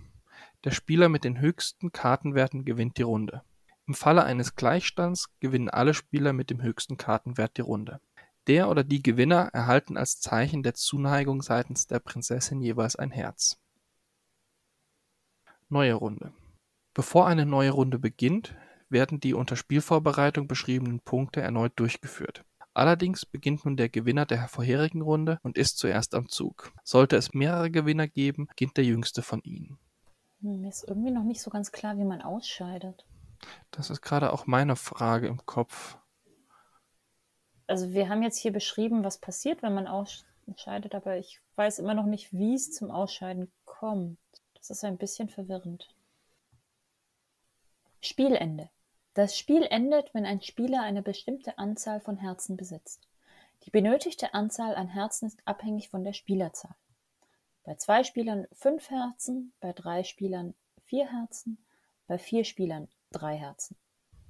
Der 0.65 0.71
Spieler 0.71 1.09
mit 1.09 1.25
den 1.25 1.41
höchsten 1.41 1.93
Kartenwerten 1.93 2.65
gewinnt 2.65 2.99
die 2.99 3.03
Runde. 3.03 3.43
Im 3.87 3.95
Falle 3.95 4.25
eines 4.25 4.57
Gleichstands 4.57 5.29
gewinnen 5.41 5.69
alle 5.69 5.95
Spieler 5.95 6.33
mit 6.33 6.51
dem 6.51 6.63
höchsten 6.63 6.97
Kartenwert 6.97 7.57
die 7.59 7.63
Runde. 7.63 8.01
Der 8.47 8.69
oder 8.69 8.85
die 8.85 9.03
Gewinner 9.03 9.51
erhalten 9.53 9.97
als 9.97 10.21
Zeichen 10.21 10.63
der 10.63 10.75
Zuneigung 10.75 11.43
seitens 11.43 11.87
der 11.87 11.99
Prinzessin 11.99 12.61
jeweils 12.61 12.97
ein 12.97 13.11
Herz. 13.11 13.59
Neue 15.69 15.95
Runde 15.95 16.33
Bevor 16.95 17.27
eine 17.27 17.45
neue 17.45 17.73
Runde 17.73 17.99
beginnt, 17.99 18.55
werden 18.89 19.19
die 19.19 19.35
unter 19.35 19.57
Spielvorbereitung 19.57 20.47
beschriebenen 20.47 21.01
Punkte 21.01 21.41
erneut 21.41 21.73
durchgeführt. 21.77 22.45
Allerdings 22.75 23.25
beginnt 23.25 23.65
nun 23.65 23.77
der 23.77 23.89
Gewinner 23.89 24.27
der 24.27 24.49
vorherigen 24.49 25.01
Runde 25.01 25.39
und 25.43 25.57
ist 25.57 25.79
zuerst 25.79 26.15
am 26.15 26.29
Zug. 26.29 26.73
Sollte 26.83 27.15
es 27.17 27.33
mehrere 27.33 27.71
Gewinner 27.71 28.09
geben, 28.09 28.49
beginnt 28.49 28.77
der 28.77 28.85
jüngste 28.85 29.23
von 29.23 29.41
ihnen. 29.43 29.79
Hm, 30.41 30.61
mir 30.61 30.71
ist 30.71 30.85
irgendwie 30.89 31.13
noch 31.13 31.23
nicht 31.23 31.41
so 31.41 31.51
ganz 31.51 31.71
klar, 31.71 31.97
wie 31.97 32.05
man 32.05 32.21
ausscheidet. 32.21 33.07
Das 33.71 33.91
ist 33.91 34.03
gerade 34.03 34.33
auch 34.33 34.47
meine 34.47 34.75
Frage 34.75 35.29
im 35.29 35.47
Kopf. 35.47 35.99
Also 37.69 37.93
wir 37.93 38.09
haben 38.09 38.23
jetzt 38.23 38.39
hier 38.39 38.53
beschrieben, 38.53 39.05
was 39.05 39.19
passiert, 39.19 39.63
wenn 39.63 39.75
man 39.75 39.87
ausscheidet, 39.87 40.95
aber 40.95 41.17
ich 41.17 41.41
weiß 41.55 41.79
immer 41.79 41.95
noch 41.95 42.07
nicht, 42.07 42.33
wie 42.33 42.55
es 42.55 42.73
zum 42.73 42.91
Ausscheiden 42.91 43.53
kommt. 43.65 44.19
Das 44.55 44.71
ist 44.71 44.85
ein 44.85 44.99
bisschen 44.99 45.29
verwirrend. 45.29 45.95
Spielende. 48.01 48.69
Das 49.15 49.39
Spiel 49.39 49.63
endet, 49.63 50.13
wenn 50.13 50.27
ein 50.27 50.43
Spieler 50.43 50.83
eine 50.83 51.01
bestimmte 51.01 51.57
Anzahl 51.57 52.01
von 52.01 52.17
Herzen 52.17 52.57
besitzt. 52.57 53.07
Die 53.63 53.71
benötigte 53.71 54.35
Anzahl 54.35 54.75
an 54.75 54.89
Herzen 54.89 55.27
ist 55.27 55.41
abhängig 55.45 55.89
von 55.89 56.03
der 56.03 56.13
Spielerzahl. 56.13 56.75
Bei 57.63 57.77
zwei 57.77 58.03
Spielern 58.03 58.47
fünf 58.53 58.91
Herzen, 58.91 59.53
bei 59.61 59.73
drei 59.73 60.03
Spielern 60.03 60.55
vier 60.85 61.11
Herzen, 61.11 61.65
bei 62.09 62.19
vier 62.19 62.45
Spielern 62.45 62.89
drei 63.13 63.37
Herzen. 63.37 63.77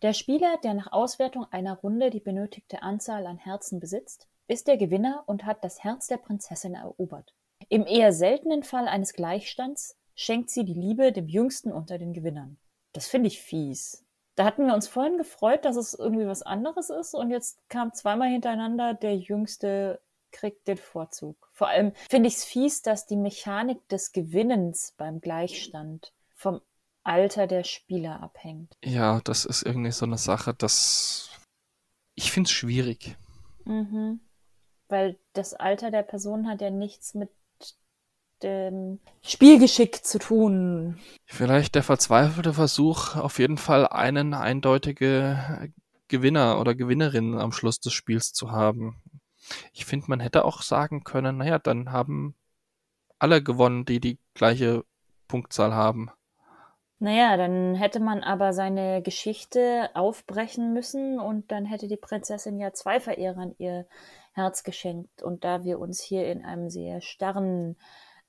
Der 0.03 0.13
Spieler, 0.13 0.59
der 0.63 0.75
nach 0.75 0.93
Auswertung 0.93 1.47
einer 1.51 1.79
Runde 1.79 2.11
die 2.11 2.21
benötigte 2.21 2.83
Anzahl 2.83 3.27
an 3.27 3.39
Herzen 3.39 3.81
besitzt, 3.81 4.29
ist 4.49 4.69
der 4.69 4.77
Gewinner 4.77 5.25
und 5.27 5.47
hat 5.47 5.65
das 5.65 5.83
Herz 5.83 6.09
der 6.09 6.19
Prinzessin 6.19 6.75
erobert. 6.75 7.35
Im 7.71 7.87
eher 7.87 8.13
seltenen 8.13 8.63
Fall 8.63 8.87
eines 8.87 9.15
Gleichstands 9.15 9.99
schenkt 10.15 10.51
sie 10.51 10.67
die 10.67 10.75
Liebe 10.75 11.11
dem 11.11 11.27
Jüngsten 11.27 11.73
unter 11.73 11.97
den 11.97 12.13
Gewinnern. 12.13 12.59
Das 12.93 13.07
finde 13.07 13.29
ich 13.29 13.41
fies. 13.41 14.04
Da 14.37 14.45
hatten 14.45 14.67
wir 14.67 14.75
uns 14.75 14.89
vorhin 14.89 15.19
gefreut, 15.19 15.65
dass 15.65 15.77
es 15.77 15.95
irgendwie 15.95 16.27
was 16.27 16.43
anderes 16.43 16.91
ist 16.91 17.15
und 17.15 17.31
jetzt 17.31 17.59
kam 17.69 17.93
zweimal 17.93 18.29
hintereinander 18.29 18.95
der 18.95 19.17
Jüngste 19.17 20.01
kriegt 20.33 20.67
den 20.67 20.77
Vorzug. 20.77 21.49
Vor 21.53 21.69
allem 21.69 21.93
finde 22.11 22.29
ich 22.29 22.35
es 22.35 22.45
fies, 22.45 22.83
dass 22.83 23.07
die 23.07 23.17
Mechanik 23.17 23.89
des 23.89 24.11
Gewinnens 24.11 24.93
beim 24.97 25.21
Gleichstand 25.21 26.13
vom 26.35 26.61
Alter 27.05 27.47
der 27.47 27.63
Spieler 27.63 28.21
abhängt. 28.21 28.77
Ja, 28.85 29.21
das 29.23 29.45
ist 29.45 29.63
irgendwie 29.63 29.93
so 29.93 30.05
eine 30.05 30.19
Sache, 30.19 30.53
das 30.53 31.31
ich 32.17 32.33
finde 32.33 32.49
es 32.49 32.53
schwierig. 32.53 33.17
Mhm. 33.65 34.21
Weil 34.89 35.19
das 35.33 35.55
Alter 35.55 35.91
der 35.91 36.03
Person 36.03 36.49
hat 36.49 36.61
ja 36.61 36.71
nichts 36.71 37.15
mit 37.15 37.31
dem 38.43 39.01
Spielgeschick 39.23 40.05
zu 40.05 40.19
tun. 40.19 40.99
Vielleicht 41.27 41.75
der 41.75 41.83
verzweifelte 41.83 42.53
Versuch, 42.53 43.17
auf 43.17 43.39
jeden 43.39 43.59
Fall 43.59 43.87
einen 43.87 44.35
eindeutige 44.35 45.71
Gewinner 46.09 46.61
oder 46.61 46.75
Gewinnerin 46.75 47.39
am 47.39 47.53
Schluss 47.53 47.81
des 47.81 47.93
Spiels 47.93 48.33
zu 48.33 48.51
haben. 48.51 49.03
Ich 49.73 49.85
finde, 49.85 50.07
man 50.09 50.21
hätte 50.21 50.45
auch 50.45 50.63
sagen 50.63 51.05
können, 51.05 51.39
naja, 51.39 51.59
dann 51.59 51.93
haben 51.93 52.35
alle 53.19 53.43
gewonnen, 53.43 53.85
die 53.85 54.01
die 54.01 54.19
gleiche 54.35 54.85
Punktzahl 55.29 55.75
haben. 55.75 56.11
Naja, 56.99 57.37
dann 57.37 57.75
hätte 57.75 58.01
man 58.01 58.23
aber 58.23 58.53
seine 58.53 59.03
Geschichte 59.03 59.91
aufbrechen 59.95 60.73
müssen 60.73 61.19
und 61.19 61.51
dann 61.51 61.67
hätte 61.67 61.89
die 61.89 61.97
Prinzessin 61.97 62.59
ja 62.59 62.73
zwei 62.73 63.01
Verehrern 63.01 63.55
ihr 63.59 63.87
Herz 64.33 64.63
geschenkt. 64.63 65.23
Und 65.23 65.45
da 65.45 65.65
wir 65.65 65.79
uns 65.81 66.01
hier 66.01 66.31
in 66.31 66.45
einem 66.45 66.71
sehr 66.71 67.01
starren 67.01 67.77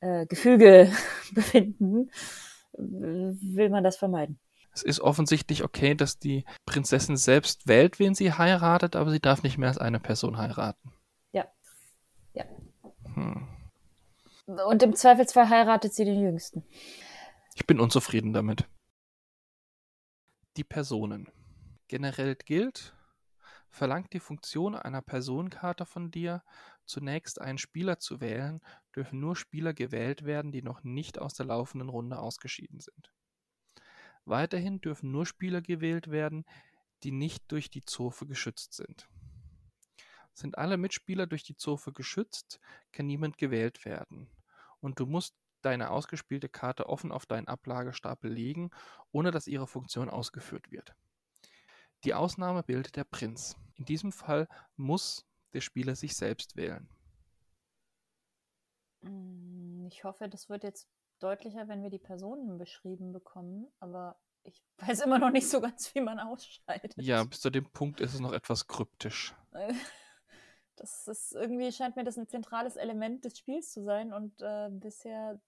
äh, 0.02 0.26
Gefüge 0.26 0.92
befinden, 1.34 2.12
will 2.74 3.70
man 3.70 3.84
das 3.84 3.98
vermeiden. 3.98 4.40
Es 4.74 4.84
ist 4.84 5.00
offensichtlich 5.00 5.64
okay, 5.64 5.96
dass 5.96 6.20
die 6.20 6.44
Prinzessin 6.66 7.16
selbst 7.16 7.68
wählt, 7.68 7.98
wen 7.98 8.14
sie 8.14 8.34
heiratet, 8.34 8.98
aber 8.98 9.10
sie 9.10 9.22
darf 9.22 9.42
nicht 9.42 9.58
mehr 9.58 9.70
als 9.70 9.78
eine 9.78 10.02
Person 10.02 10.38
heiraten. 10.38 10.92
Ja. 11.32 11.46
Ja. 12.34 12.44
Hm. 13.14 13.48
Und 14.46 14.84
im 14.84 14.94
Zweifelsfall 14.96 15.50
heiratet 15.50 15.94
sie 15.94 16.04
den 16.04 16.20
Jüngsten. 16.20 16.64
Ich 17.56 17.66
bin 17.66 17.80
unzufrieden 17.80 18.34
damit. 18.34 18.66
Die 20.58 20.66
Personen. 20.66 21.30
Generell 21.88 22.36
gilt, 22.36 22.95
verlangt 23.76 24.14
die 24.14 24.22
Funktion 24.22 24.74
einer 24.74 25.02
Personenkarte 25.02 25.86
von 25.86 26.10
dir, 26.10 26.44
zunächst 26.86 27.42
einen 27.42 27.58
Spieler 27.58 28.00
zu 28.00 28.22
wählen, 28.22 28.62
dürfen 28.96 29.20
nur 29.20 29.36
Spieler 29.36 29.74
gewählt 29.74 30.24
werden, 30.24 30.54
die 30.54 30.62
noch 30.62 30.84
nicht 30.84 31.20
aus 31.20 31.34
der 31.34 31.46
laufenden 31.48 31.90
Runde 31.90 32.18
ausgeschieden 32.18 32.80
sind. 32.80 33.12
Weiterhin 34.24 34.80
dürfen 34.80 35.12
nur 35.12 35.26
Spieler 35.26 35.62
gewählt 35.62 36.10
werden, 36.10 36.46
die 37.04 37.12
nicht 37.12 37.52
durch 37.52 37.70
die 37.70 37.84
Zofe 37.84 38.26
geschützt 38.26 38.74
sind. 38.74 39.10
Sind 40.34 40.58
alle 40.58 40.78
Mitspieler 40.78 41.28
durch 41.28 41.44
die 41.44 41.58
Zofe 41.58 41.92
geschützt, 41.92 42.62
kann 42.94 43.08
niemand 43.08 43.38
gewählt 43.38 43.84
werden. 43.84 44.30
Und 44.80 45.02
du 45.02 45.06
musst 45.06 45.36
deine 45.62 45.92
ausgespielte 45.92 46.48
Karte 46.48 46.88
offen 46.88 47.12
auf 47.12 47.26
deinen 47.26 47.50
Ablagestapel 47.50 48.32
legen, 48.32 48.70
ohne 49.12 49.32
dass 49.32 49.48
ihre 49.48 49.68
Funktion 49.68 50.10
ausgeführt 50.10 50.72
wird. 50.72 50.96
Die 52.06 52.14
Ausnahme 52.14 52.62
bildet 52.62 52.96
der 52.96 53.04
Prinz. 53.04 53.58
In 53.74 53.86
diesem 53.86 54.12
Fall 54.12 54.48
muss 54.78 55.26
der 55.54 55.62
Spieler 55.62 55.96
sich 55.96 56.16
selbst 56.16 56.56
wählen. 56.56 56.88
Mm, 59.02 59.88
ich 59.88 60.04
hoffe, 60.04 60.30
das 60.30 60.48
wird 60.48 60.64
jetzt 60.64 60.88
deutlicher, 61.20 61.68
wenn 61.68 61.82
wir 61.82 61.90
die 61.90 62.00
Personen 62.00 62.60
beschrieben 62.60 63.12
bekommen, 63.12 63.72
aber 63.80 64.20
ich 64.44 64.64
weiß 64.78 65.02
immer 65.02 65.18
noch 65.18 65.32
nicht 65.32 65.50
so 65.50 65.60
ganz, 65.60 65.96
wie 65.96 66.02
man 66.02 66.20
ausscheidet. 66.20 66.94
Ja, 66.98 67.24
bis 67.24 67.42
zu 67.42 67.50
dem 67.50 67.66
Punkt 67.72 68.00
ist 68.02 68.14
es 68.14 68.20
noch 68.20 68.34
etwas 68.34 68.68
kryptisch. 68.68 69.36
Das 70.78 71.08
ist 71.08 71.32
irgendwie, 71.32 71.72
scheint 71.72 71.96
mir 71.96 72.04
das 72.04 72.18
ein 72.18 72.28
zentrales 72.28 72.76
Element 72.76 73.24
des 73.24 73.38
Spiels 73.38 73.72
zu 73.72 73.82
sein 73.86 74.12
und 74.12 74.42
äh, 74.42 74.68
bisher 74.70 75.40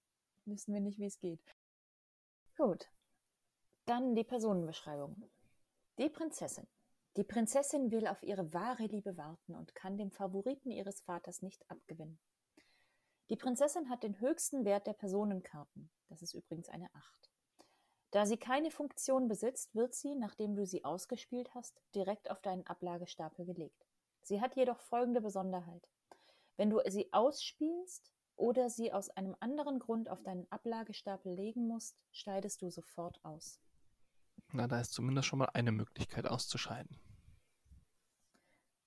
wissen 0.46 0.72
wir 0.72 0.80
nicht, 0.80 0.98
wie 0.98 1.04
es 1.04 1.20
geht. 1.20 1.54
Gut. 2.56 2.88
Dann 3.84 4.14
die 4.14 4.24
Personenbeschreibung. 4.24 5.28
Die 5.98 6.08
Prinzessin. 6.08 6.68
Die 7.16 7.24
Prinzessin 7.24 7.90
will 7.90 8.06
auf 8.06 8.22
ihre 8.22 8.52
wahre 8.54 8.84
Liebe 8.84 9.16
warten 9.16 9.56
und 9.56 9.74
kann 9.74 9.98
dem 9.98 10.12
Favoriten 10.12 10.70
ihres 10.70 11.00
Vaters 11.00 11.42
nicht 11.42 11.68
abgewinnen. 11.68 12.20
Die 13.30 13.36
Prinzessin 13.36 13.90
hat 13.90 14.04
den 14.04 14.20
höchsten 14.20 14.64
Wert 14.64 14.86
der 14.86 14.92
Personenkarten. 14.92 15.90
Das 16.08 16.22
ist 16.22 16.34
übrigens 16.34 16.68
eine 16.68 16.88
Acht. 16.94 17.32
Da 18.12 18.26
sie 18.26 18.36
keine 18.36 18.70
Funktion 18.70 19.26
besitzt, 19.26 19.74
wird 19.74 19.92
sie, 19.92 20.14
nachdem 20.14 20.54
du 20.54 20.64
sie 20.66 20.84
ausgespielt 20.84 21.52
hast, 21.56 21.82
direkt 21.96 22.30
auf 22.30 22.40
deinen 22.40 22.64
Ablagestapel 22.68 23.44
gelegt. 23.44 23.84
Sie 24.22 24.40
hat 24.40 24.54
jedoch 24.54 24.78
folgende 24.78 25.20
Besonderheit. 25.20 25.90
Wenn 26.56 26.70
du 26.70 26.80
sie 26.86 27.12
ausspielst, 27.12 28.12
oder 28.36 28.70
sie 28.70 28.92
aus 28.92 29.10
einem 29.10 29.34
anderen 29.40 29.80
Grund 29.80 30.08
auf 30.08 30.22
deinen 30.22 30.46
Ablagestapel 30.52 31.34
legen 31.34 31.66
musst, 31.66 32.04
scheidest 32.12 32.62
du 32.62 32.70
sofort 32.70 33.18
aus. 33.24 33.60
Na, 34.52 34.66
da 34.66 34.80
ist 34.80 34.92
zumindest 34.92 35.28
schon 35.28 35.40
mal 35.40 35.50
eine 35.52 35.72
Möglichkeit 35.72 36.26
auszuscheiden. 36.26 36.98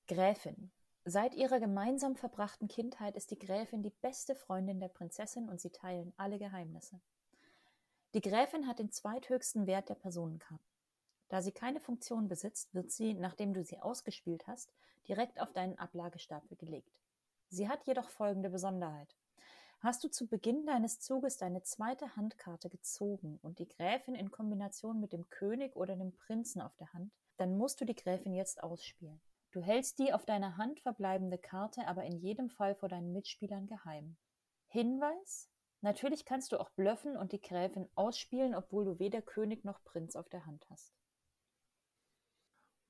Gräfin. 0.07 0.71
Seit 1.05 1.33
ihrer 1.33 1.59
gemeinsam 1.59 2.15
verbrachten 2.15 2.67
Kindheit 2.67 3.15
ist 3.15 3.31
die 3.31 3.39
Gräfin 3.39 3.81
die 3.81 3.93
beste 4.01 4.35
Freundin 4.35 4.79
der 4.79 4.89
Prinzessin 4.89 5.49
und 5.49 5.59
sie 5.59 5.71
teilen 5.71 6.13
alle 6.17 6.37
Geheimnisse. 6.37 6.99
Die 8.13 8.21
Gräfin 8.21 8.67
hat 8.67 8.79
den 8.79 8.91
zweithöchsten 8.91 9.67
Wert 9.67 9.89
der 9.89 9.95
Personenkarten. 9.95 10.65
Da 11.29 11.41
sie 11.41 11.53
keine 11.53 11.79
Funktion 11.79 12.27
besitzt, 12.27 12.73
wird 12.75 12.91
sie, 12.91 13.13
nachdem 13.13 13.53
du 13.53 13.63
sie 13.63 13.79
ausgespielt 13.79 14.47
hast, 14.47 14.73
direkt 15.07 15.39
auf 15.39 15.53
deinen 15.53 15.79
Ablagestapel 15.79 16.57
gelegt. 16.57 16.91
Sie 17.49 17.69
hat 17.69 17.87
jedoch 17.87 18.09
folgende 18.09 18.49
Besonderheit. 18.49 19.15
Hast 19.83 20.03
du 20.03 20.09
zu 20.09 20.27
Beginn 20.27 20.67
deines 20.67 20.99
Zuges 20.99 21.37
deine 21.37 21.63
zweite 21.63 22.15
Handkarte 22.15 22.69
gezogen 22.69 23.39
und 23.41 23.57
die 23.57 23.67
Gräfin 23.67 24.13
in 24.13 24.29
Kombination 24.29 24.99
mit 24.99 25.11
dem 25.11 25.27
König 25.31 25.75
oder 25.75 25.95
dem 25.95 26.13
Prinzen 26.13 26.61
auf 26.61 26.75
der 26.75 26.93
Hand, 26.93 27.11
dann 27.37 27.57
musst 27.57 27.81
du 27.81 27.85
die 27.85 27.95
Gräfin 27.95 28.35
jetzt 28.35 28.61
ausspielen. 28.61 29.19
Du 29.51 29.63
hältst 29.63 29.97
die 29.97 30.13
auf 30.13 30.23
deiner 30.23 30.57
Hand 30.57 30.81
verbleibende 30.81 31.39
Karte 31.39 31.87
aber 31.87 32.03
in 32.03 32.19
jedem 32.19 32.51
Fall 32.51 32.75
vor 32.75 32.89
deinen 32.89 33.11
Mitspielern 33.11 33.65
geheim. 33.65 34.17
Hinweis? 34.67 35.49
Natürlich 35.81 36.25
kannst 36.25 36.51
du 36.51 36.59
auch 36.59 36.69
blöffen 36.69 37.17
und 37.17 37.31
die 37.31 37.41
Gräfin 37.41 37.89
ausspielen, 37.95 38.53
obwohl 38.53 38.85
du 38.85 38.99
weder 38.99 39.23
König 39.23 39.65
noch 39.65 39.83
Prinz 39.83 40.15
auf 40.15 40.29
der 40.29 40.45
Hand 40.45 40.63
hast. 40.69 40.93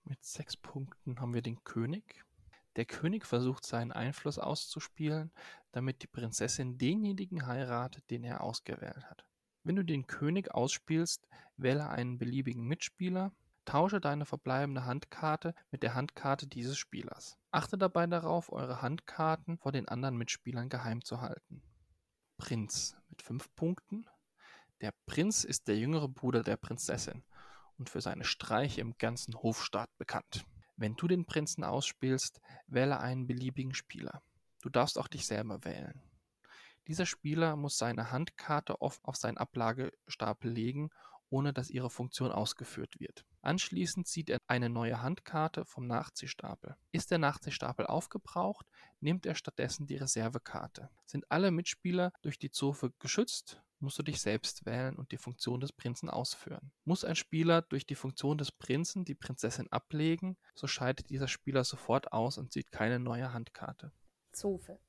Mit 0.03 0.21
sechs 0.25 0.57
Punkten 0.57 1.21
haben 1.21 1.33
wir 1.33 1.41
den 1.41 1.63
König, 1.63 2.25
der 2.75 2.85
König 2.85 3.25
versucht 3.25 3.65
seinen 3.65 3.91
Einfluss 3.91 4.39
auszuspielen, 4.39 5.31
damit 5.71 6.03
die 6.03 6.07
Prinzessin 6.07 6.77
denjenigen 6.77 7.45
heiratet, 7.47 8.09
den 8.09 8.23
er 8.23 8.41
ausgewählt 8.41 9.03
hat. 9.09 9.25
Wenn 9.63 9.75
du 9.75 9.83
den 9.83 10.07
König 10.07 10.53
ausspielst, 10.53 11.27
wähle 11.57 11.89
einen 11.89 12.17
beliebigen 12.17 12.65
Mitspieler, 12.65 13.31
tausche 13.65 14.01
deine 14.01 14.25
verbleibende 14.25 14.85
Handkarte 14.85 15.53
mit 15.69 15.83
der 15.83 15.93
Handkarte 15.93 16.47
dieses 16.47 16.77
Spielers. 16.77 17.37
Achte 17.51 17.77
dabei 17.77 18.07
darauf, 18.07 18.51
eure 18.51 18.81
Handkarten 18.81 19.57
vor 19.57 19.71
den 19.71 19.87
anderen 19.87 20.17
Mitspielern 20.17 20.69
geheim 20.69 21.03
zu 21.03 21.21
halten. 21.21 21.61
Prinz 22.37 22.95
mit 23.09 23.21
fünf 23.21 23.53
Punkten. 23.55 24.09
Der 24.81 24.93
Prinz 25.05 25.43
ist 25.43 25.67
der 25.67 25.77
jüngere 25.77 26.09
Bruder 26.09 26.41
der 26.41 26.57
Prinzessin 26.57 27.23
und 27.77 27.89
für 27.89 28.01
seine 28.01 28.23
Streiche 28.23 28.81
im 28.81 28.97
ganzen 28.97 29.35
Hofstaat 29.35 29.95
bekannt. 29.97 30.45
Wenn 30.81 30.95
du 30.95 31.07
den 31.07 31.25
Prinzen 31.25 31.63
ausspielst, 31.63 32.41
wähle 32.65 32.99
einen 32.99 33.27
beliebigen 33.27 33.75
Spieler. 33.75 34.23
Du 34.63 34.69
darfst 34.69 34.97
auch 34.97 35.07
dich 35.07 35.27
selber 35.27 35.63
wählen. 35.63 36.01
Dieser 36.87 37.05
Spieler 37.05 37.55
muss 37.55 37.77
seine 37.77 38.09
Handkarte 38.09 38.81
oft 38.81 39.05
auf 39.05 39.15
seinen 39.15 39.37
Ablagestapel 39.37 40.49
legen, 40.49 40.89
ohne 41.29 41.53
dass 41.53 41.69
ihre 41.69 41.91
Funktion 41.91 42.31
ausgeführt 42.31 42.99
wird. 42.99 43.25
Anschließend 43.43 44.07
zieht 44.07 44.31
er 44.31 44.39
eine 44.47 44.69
neue 44.69 45.03
Handkarte 45.03 45.65
vom 45.65 45.85
Nachziehstapel. 45.85 46.75
Ist 46.91 47.11
der 47.11 47.19
Nachziehstapel 47.19 47.85
aufgebraucht, 47.85 48.65
nimmt 49.01 49.27
er 49.27 49.35
stattdessen 49.35 49.85
die 49.85 49.97
Reservekarte. 49.97 50.89
Sind 51.05 51.29
alle 51.29 51.51
Mitspieler 51.51 52.11
durch 52.23 52.39
die 52.39 52.49
Zofe 52.49 52.91
geschützt, 52.97 53.61
musst 53.81 53.99
du 53.99 54.03
dich 54.03 54.21
selbst 54.21 54.65
wählen 54.65 54.95
und 54.95 55.11
die 55.11 55.17
Funktion 55.17 55.59
des 55.59 55.73
Prinzen 55.73 56.09
ausführen. 56.09 56.71
Muss 56.85 57.03
ein 57.03 57.15
Spieler 57.15 57.61
durch 57.61 57.85
die 57.85 57.95
Funktion 57.95 58.37
des 58.37 58.51
Prinzen 58.51 59.05
die 59.05 59.15
Prinzessin 59.15 59.71
ablegen, 59.71 60.37
so 60.55 60.67
scheidet 60.67 61.09
dieser 61.09 61.27
Spieler 61.27 61.63
sofort 61.63 62.13
aus 62.13 62.37
und 62.37 62.51
zieht 62.51 62.71
keine 62.71 62.99
neue 62.99 63.33
Handkarte. 63.33 63.91
Zofe. 64.31 64.79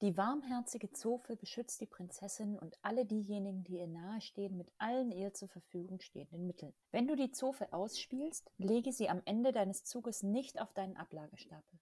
Die 0.00 0.16
warmherzige 0.16 0.90
Zofe 0.90 1.36
beschützt 1.36 1.80
die 1.80 1.86
Prinzessin 1.86 2.58
und 2.58 2.76
alle 2.82 3.06
diejenigen, 3.06 3.64
die 3.64 3.78
ihr 3.78 3.86
nahestehen, 3.86 4.56
mit 4.56 4.70
allen 4.76 5.12
ihr 5.12 5.32
zur 5.32 5.48
Verfügung 5.48 6.00
stehenden 6.00 6.46
Mitteln. 6.46 6.74
Wenn 6.90 7.06
du 7.06 7.16
die 7.16 7.30
Zofe 7.30 7.72
ausspielst, 7.72 8.50
lege 8.58 8.92
sie 8.92 9.08
am 9.08 9.22
Ende 9.24 9.52
deines 9.52 9.84
Zuges 9.84 10.22
nicht 10.22 10.60
auf 10.60 10.72
deinen 10.74 10.96
Ablagestapel. 10.96 11.78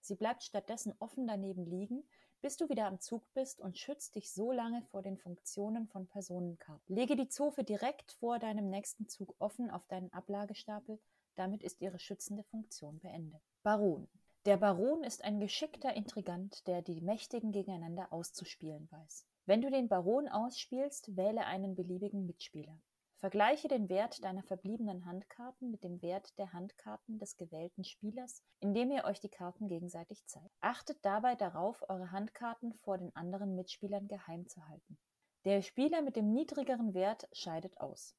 Sie 0.00 0.16
bleibt 0.16 0.42
stattdessen 0.42 0.92
offen 0.98 1.26
daneben 1.26 1.64
liegen, 1.64 2.04
bis 2.44 2.58
du 2.58 2.68
wieder 2.68 2.84
am 2.88 3.00
Zug 3.00 3.24
bist 3.32 3.58
und 3.62 3.78
schützt 3.78 4.16
dich 4.16 4.30
so 4.30 4.52
lange 4.52 4.82
vor 4.90 5.00
den 5.00 5.16
Funktionen 5.16 5.88
von 5.88 6.06
Personenkarten. 6.06 6.94
Lege 6.94 7.16
die 7.16 7.30
Zofe 7.30 7.64
direkt 7.64 8.12
vor 8.12 8.38
deinem 8.38 8.68
nächsten 8.68 9.08
Zug 9.08 9.34
offen 9.38 9.70
auf 9.70 9.86
deinen 9.86 10.12
Ablagestapel, 10.12 11.00
damit 11.36 11.62
ist 11.62 11.80
ihre 11.80 11.98
schützende 11.98 12.42
Funktion 12.42 13.00
beendet. 13.00 13.40
Baron. 13.62 14.08
Der 14.44 14.58
Baron 14.58 15.04
ist 15.04 15.24
ein 15.24 15.40
geschickter 15.40 15.94
Intrigant, 15.94 16.66
der 16.66 16.82
die 16.82 17.00
Mächtigen 17.00 17.50
gegeneinander 17.50 18.12
auszuspielen 18.12 18.88
weiß. 18.90 19.24
Wenn 19.46 19.62
du 19.62 19.70
den 19.70 19.88
Baron 19.88 20.28
ausspielst, 20.28 21.16
wähle 21.16 21.46
einen 21.46 21.74
beliebigen 21.74 22.26
Mitspieler. 22.26 22.78
Vergleiche 23.24 23.68
den 23.68 23.88
Wert 23.88 24.22
deiner 24.22 24.42
verbliebenen 24.42 25.06
Handkarten 25.06 25.70
mit 25.70 25.82
dem 25.82 26.02
Wert 26.02 26.36
der 26.36 26.52
Handkarten 26.52 27.18
des 27.18 27.38
gewählten 27.38 27.82
Spielers, 27.82 28.42
indem 28.60 28.90
ihr 28.90 29.04
euch 29.04 29.18
die 29.18 29.30
Karten 29.30 29.66
gegenseitig 29.66 30.26
zeigt. 30.26 30.54
Achtet 30.60 31.02
dabei 31.06 31.34
darauf, 31.34 31.82
eure 31.88 32.12
Handkarten 32.12 32.74
vor 32.74 32.98
den 32.98 33.16
anderen 33.16 33.54
Mitspielern 33.54 34.08
geheim 34.08 34.46
zu 34.46 34.68
halten. 34.68 34.98
Der 35.46 35.62
Spieler 35.62 36.02
mit 36.02 36.16
dem 36.16 36.34
niedrigeren 36.34 36.92
Wert 36.92 37.26
scheidet 37.32 37.80
aus. 37.80 38.14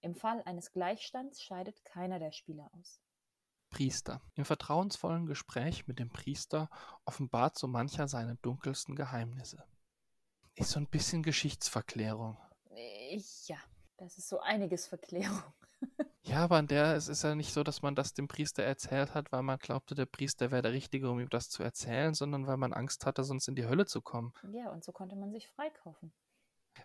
Im 0.00 0.14
Fall 0.14 0.42
eines 0.44 0.72
Gleichstands 0.72 1.42
scheidet 1.42 1.84
keiner 1.84 2.18
der 2.18 2.32
Spieler 2.32 2.70
aus. 2.80 3.02
Priester. 3.68 4.22
Im 4.36 4.46
vertrauensvollen 4.46 5.26
Gespräch 5.26 5.86
mit 5.86 5.98
dem 5.98 6.08
Priester 6.08 6.70
offenbart 7.04 7.58
so 7.58 7.66
mancher 7.66 8.08
seine 8.08 8.36
dunkelsten 8.36 8.96
Geheimnisse. 8.96 9.62
Ist 10.54 10.70
so 10.70 10.80
ein 10.80 10.88
bisschen 10.88 11.22
Geschichtsverklärung. 11.22 12.38
Ja, 13.48 13.58
das 13.96 14.18
ist 14.18 14.28
so 14.28 14.40
einiges 14.40 14.86
Verklärung. 14.86 15.42
Ja, 16.22 16.42
aber 16.42 16.56
an 16.56 16.66
der 16.66 16.96
es 16.96 17.06
ist 17.06 17.22
ja 17.22 17.36
nicht 17.36 17.52
so, 17.52 17.62
dass 17.62 17.82
man 17.82 17.94
das 17.94 18.12
dem 18.12 18.26
Priester 18.26 18.64
erzählt 18.64 19.14
hat, 19.14 19.30
weil 19.30 19.42
man 19.42 19.58
glaubte, 19.58 19.94
der 19.94 20.06
Priester 20.06 20.50
wäre 20.50 20.62
der 20.62 20.72
Richtige, 20.72 21.08
um 21.08 21.20
ihm 21.20 21.28
das 21.28 21.50
zu 21.50 21.62
erzählen, 21.62 22.14
sondern 22.14 22.48
weil 22.48 22.56
man 22.56 22.72
Angst 22.72 23.06
hatte, 23.06 23.22
sonst 23.22 23.46
in 23.46 23.54
die 23.54 23.66
Hölle 23.66 23.86
zu 23.86 24.00
kommen. 24.00 24.32
Ja, 24.52 24.70
und 24.70 24.82
so 24.82 24.90
konnte 24.90 25.14
man 25.14 25.30
sich 25.30 25.48
freikaufen. 25.48 26.12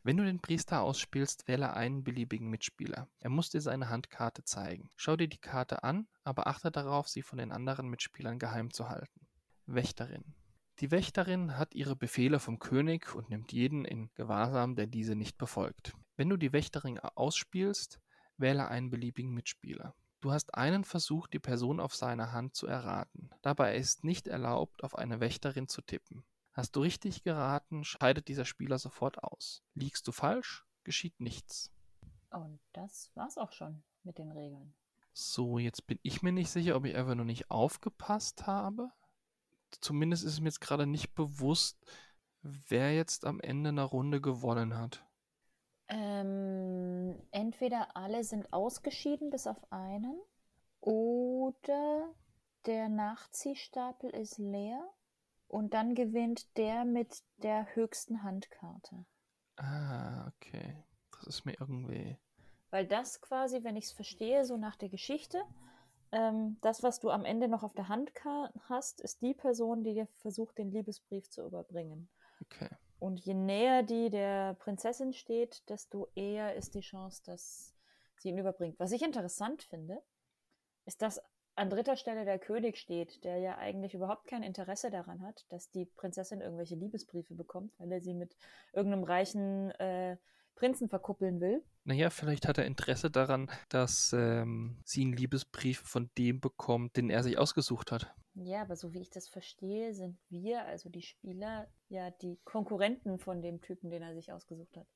Wenn 0.04 0.18
du 0.18 0.24
den 0.24 0.42
Priester 0.42 0.82
ausspielst, 0.82 1.48
wähle 1.48 1.74
einen 1.74 2.04
beliebigen 2.04 2.50
Mitspieler. 2.50 3.08
Er 3.20 3.30
muss 3.32 3.50
dir 3.50 3.62
seine 3.62 3.90
Handkarte 3.90 4.44
zeigen. 4.44 4.90
Schau 4.96 5.16
dir 5.16 5.28
die 5.28 5.40
Karte 5.40 5.84
an, 5.84 6.08
aber 6.24 6.46
achte 6.46 6.72
darauf, 6.72 7.08
sie 7.08 7.24
von 7.24 7.40
den 7.40 7.52
anderen 7.52 7.88
Mitspielern 7.90 8.38
geheim 8.38 8.72
zu 8.72 8.90
halten. 8.90 9.28
Wächterin. 9.66 10.36
Die 10.80 10.92
Wächterin 10.92 11.58
hat 11.58 11.76
ihre 11.76 11.96
Befehle 11.96 12.40
vom 12.40 12.60
König 12.60 13.14
und 13.16 13.30
nimmt 13.30 13.52
jeden 13.52 13.86
in 13.86 14.10
Gewahrsam, 14.16 14.76
der 14.76 14.88
diese 14.88 15.16
nicht 15.16 15.38
befolgt. 15.38 15.94
Wenn 16.22 16.30
du 16.30 16.38
die 16.38 16.54
Wächterin 16.54 17.00
ausspielst, 17.00 18.00
wähle 18.38 18.68
einen 18.68 18.92
beliebigen 18.92 19.34
Mitspieler. 19.34 19.96
Du 20.20 20.32
hast 20.32 20.54
einen 20.54 20.84
Versuch, 20.84 21.26
die 21.26 21.40
Person 21.40 21.80
auf 21.80 21.96
seiner 21.96 22.32
Hand 22.32 22.54
zu 22.54 22.68
erraten. 22.68 23.32
Dabei 23.42 23.76
ist 23.76 24.04
nicht 24.04 24.28
erlaubt, 24.28 24.84
auf 24.84 24.94
eine 24.94 25.20
Wächterin 25.20 25.68
zu 25.68 25.82
tippen. 25.82 26.24
Hast 26.54 26.76
du 26.76 26.82
richtig 26.82 27.24
geraten, 27.24 27.84
scheidet 27.84 28.28
dieser 28.28 28.46
Spieler 28.46 28.78
sofort 28.78 29.24
aus. 29.24 29.64
Liegst 29.74 30.08
du 30.08 30.12
falsch, 30.12 30.64
geschieht 30.84 31.20
nichts. 31.20 31.72
Und 32.30 32.60
das 32.74 33.10
war's 33.16 33.40
auch 33.40 33.52
schon 33.52 33.82
mit 34.04 34.20
den 34.20 34.32
Regeln. 34.32 34.76
So, 35.14 35.58
jetzt 35.58 35.88
bin 35.88 35.98
ich 36.04 36.22
mir 36.22 36.34
nicht 36.34 36.52
sicher, 36.52 36.76
ob 36.76 36.86
ich 36.86 36.96
einfach 36.96 37.16
nur 37.16 37.26
nicht 37.26 37.50
aufgepasst 37.50 38.46
habe. 38.46 38.92
Zumindest 39.72 40.24
ist 40.24 40.40
mir 40.40 40.50
jetzt 40.50 40.62
gerade 40.62 40.86
nicht 40.86 41.16
bewusst, 41.16 41.84
wer 42.44 42.94
jetzt 42.94 43.26
am 43.26 43.40
Ende 43.40 43.70
einer 43.70 43.86
Runde 43.86 44.22
gewonnen 44.22 44.78
hat. 44.78 45.04
Ähm, 45.94 47.22
entweder 47.32 47.98
alle 47.98 48.24
sind 48.24 48.54
ausgeschieden 48.54 49.30
bis 49.30 49.46
auf 49.46 49.60
einen 49.72 50.18
oder 50.80 52.16
der 52.66 52.88
Nachziehstapel 52.88 54.10
ist 54.12 54.38
leer 54.38 54.82
und 55.50 55.74
dann 55.74 55.94
gewinnt 55.94 56.58
der 56.58 56.86
mit 56.86 57.24
der 57.44 57.76
höchsten 57.76 58.24
Handkarte. 58.24 59.06
Ah, 59.58 60.28
okay. 60.30 60.82
Das 61.12 61.28
ist 61.28 61.46
mir 61.46 61.56
irgendwie. 61.60 62.18
Weil 62.70 62.88
das 62.88 63.20
quasi, 63.20 63.66
wenn 63.66 63.76
ich 63.76 63.86
es 63.86 63.92
verstehe, 63.92 64.46
so 64.46 64.56
nach 64.56 64.78
der 64.78 64.88
Geschichte, 64.88 65.44
ähm, 66.14 66.58
das, 66.62 66.84
was 66.84 67.00
du 67.00 67.10
am 67.10 67.26
Ende 67.26 67.50
noch 67.50 67.64
auf 67.64 67.74
der 67.74 67.90
Hand 67.90 68.14
hast, 68.70 69.02
ist 69.02 69.22
die 69.22 69.34
Person, 69.34 69.84
die 69.84 69.94
dir 69.94 70.08
versucht, 70.22 70.58
den 70.58 70.72
Liebesbrief 70.72 71.30
zu 71.30 71.46
überbringen. 71.46 72.10
Okay. 72.44 72.70
Und 73.02 73.20
je 73.20 73.34
näher 73.34 73.82
die 73.82 74.12
der 74.12 74.54
Prinzessin 74.54 75.12
steht, 75.12 75.68
desto 75.70 76.08
eher 76.14 76.54
ist 76.56 76.76
die 76.76 76.82
Chance, 76.82 77.24
dass 77.26 77.74
sie 78.20 78.30
ihn 78.30 78.38
überbringt. 78.38 78.80
Was 78.80 78.92
ich 78.92 79.02
interessant 79.02 79.64
finde, 79.64 80.04
ist, 80.86 81.02
dass 81.02 81.20
an 81.56 81.72
dritter 81.72 81.96
Stelle 81.96 82.26
der 82.26 82.38
König 82.38 82.78
steht, 82.78 83.24
der 83.24 83.40
ja 83.40 83.58
eigentlich 83.58 83.96
überhaupt 83.96 84.28
kein 84.28 84.44
Interesse 84.44 84.92
daran 84.92 85.24
hat, 85.24 85.48
dass 85.50 85.72
die 85.72 85.86
Prinzessin 85.86 86.42
irgendwelche 86.42 86.76
Liebesbriefe 86.76 87.34
bekommt, 87.34 87.74
weil 87.80 87.92
er 87.92 88.02
sie 88.02 88.14
mit 88.14 88.38
irgendeinem 88.72 89.04
reichen 89.04 89.72
äh, 89.72 90.18
Prinzen 90.54 90.88
verkuppeln 90.88 91.42
will. 91.42 91.64
Naja, 91.86 92.12
vielleicht 92.12 92.48
hat 92.48 92.60
er 92.60 92.66
Interesse 92.66 93.10
daran, 93.10 93.50
dass 93.70 94.14
ähm, 94.14 94.78
sie 94.86 95.02
einen 95.02 95.14
Liebesbrief 95.14 95.80
von 95.80 96.12
dem 96.20 96.40
bekommt, 96.40 96.98
den 96.98 97.10
er 97.10 97.24
sich 97.24 97.40
ausgesucht 97.40 97.92
hat. 97.92 98.14
Ja, 98.34 98.62
aber 98.62 98.76
so 98.76 98.94
wie 98.94 99.02
ich 99.02 99.10
das 99.10 99.28
verstehe, 99.28 99.94
sind 99.94 100.18
wir, 100.30 100.66
also 100.66 100.90
die 100.90 101.02
Spieler, 101.02 101.68
ja 101.90 102.12
die 102.12 102.40
Konkurrenten 102.44 103.20
von 103.20 103.42
dem 103.42 103.62
Typen, 103.62 103.90
den 103.90 104.04
er 104.04 104.14
sich 104.14 104.32
ausgesucht 104.32 104.78
hat. 104.78 104.88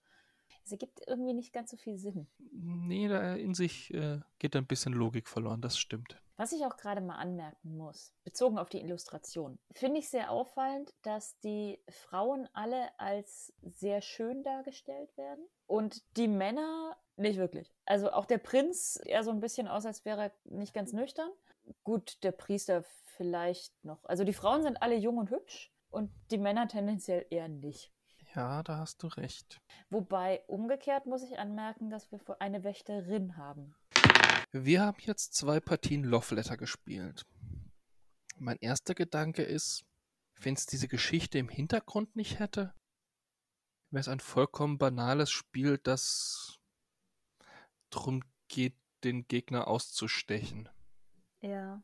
Es 0.63 0.71
ergibt 0.71 1.01
irgendwie 1.05 1.33
nicht 1.33 1.53
ganz 1.53 1.71
so 1.71 1.77
viel 1.77 1.97
Sinn. 1.97 2.27
Nee, 2.51 3.07
da 3.07 3.35
in 3.35 3.53
sich 3.53 3.93
äh, 3.93 4.19
geht 4.39 4.55
ein 4.55 4.65
bisschen 4.65 4.93
Logik 4.93 5.27
verloren, 5.27 5.61
das 5.61 5.77
stimmt. 5.77 6.19
Was 6.37 6.51
ich 6.51 6.65
auch 6.65 6.75
gerade 6.75 7.01
mal 7.01 7.15
anmerken 7.15 7.77
muss, 7.77 8.13
bezogen 8.23 8.57
auf 8.57 8.69
die 8.69 8.81
Illustration, 8.81 9.57
finde 9.71 9.99
ich 9.99 10.09
sehr 10.09 10.31
auffallend, 10.31 10.93
dass 11.01 11.39
die 11.39 11.79
Frauen 11.87 12.49
alle 12.51 12.89
als 12.99 13.53
sehr 13.61 14.01
schön 14.01 14.43
dargestellt 14.43 15.15
werden 15.17 15.45
und 15.65 16.03
die 16.17 16.27
Männer 16.27 16.97
nicht 17.15 17.37
wirklich. 17.37 17.71
Also 17.85 18.11
auch 18.11 18.25
der 18.25 18.39
Prinz 18.39 18.99
eher 19.05 19.23
so 19.23 19.31
ein 19.31 19.39
bisschen 19.39 19.67
aus, 19.67 19.85
als 19.85 20.03
wäre 20.03 20.23
er 20.23 20.31
nicht 20.43 20.73
ganz 20.73 20.91
nüchtern. 20.91 21.29
Gut, 21.83 22.21
der 22.23 22.33
Priester 22.33 22.83
vielleicht 23.15 23.73
noch. 23.84 24.04
Also 24.06 24.23
die 24.23 24.34
Frauen 24.34 24.63
sind 24.63 24.82
alle 24.82 24.95
jung 24.95 25.17
und 25.17 25.30
hübsch 25.30 25.71
und 25.89 26.12
die 26.32 26.38
Männer 26.38 26.67
tendenziell 26.67 27.25
eher 27.30 27.47
nicht. 27.47 27.91
Ja, 28.36 28.63
da 28.63 28.78
hast 28.80 29.01
du 29.01 29.08
recht. 29.08 29.62
Wobei 29.89 30.43
umgekehrt 30.47 31.06
muss 31.06 31.23
ich 31.23 31.39
anmerken, 31.39 31.89
dass 31.89 32.12
wir 32.12 32.19
eine 32.39 32.63
Wächterin 32.63 33.38
haben. 33.38 33.75
Wir 34.51 34.82
haben 34.82 34.97
jetzt 34.99 35.34
zwei 35.36 35.60
Partien 35.60 36.04
Love 36.04 36.36
Letter 36.36 36.58
gespielt. 36.58 37.25
Mein 38.38 38.58
erster 38.58 38.93
Gedanke 38.93 39.43
ist, 39.43 39.86
wenn 40.41 40.56
es 40.56 40.65
diese 40.65 40.88
Geschichte 40.88 41.38
im 41.38 41.49
Hintergrund 41.49 42.15
nicht 42.15 42.39
hätte, 42.39 42.73
wäre 43.89 44.01
es 44.01 44.08
ein 44.10 44.19
vollkommen 44.19 44.78
banales 44.78 45.32
Spiel, 45.32 45.78
das 45.78 46.60
drum 47.89 48.23
geht, 48.49 48.78
den 49.04 49.28
Gegner 49.28 49.67
auszustechen. 49.67 50.67
Ja. 51.41 51.82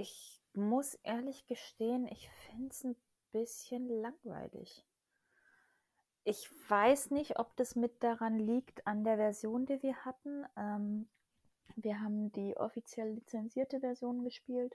Ich 0.00 0.40
muss 0.54 0.94
ehrlich 1.02 1.46
gestehen, 1.46 2.08
ich 2.08 2.30
finde 2.30 2.68
es 2.70 2.84
ein 2.84 2.96
bisschen 3.32 3.86
langweilig. 3.86 4.82
Ich 6.24 6.48
weiß 6.70 7.10
nicht, 7.10 7.38
ob 7.38 7.54
das 7.56 7.76
mit 7.76 8.02
daran 8.02 8.38
liegt, 8.38 8.86
an 8.86 9.04
der 9.04 9.18
Version, 9.18 9.66
die 9.66 9.82
wir 9.82 9.94
hatten. 10.06 10.46
Ähm, 10.56 11.06
wir 11.76 12.00
haben 12.00 12.32
die 12.32 12.56
offiziell 12.56 13.10
lizenzierte 13.10 13.80
Version 13.80 14.24
gespielt, 14.24 14.74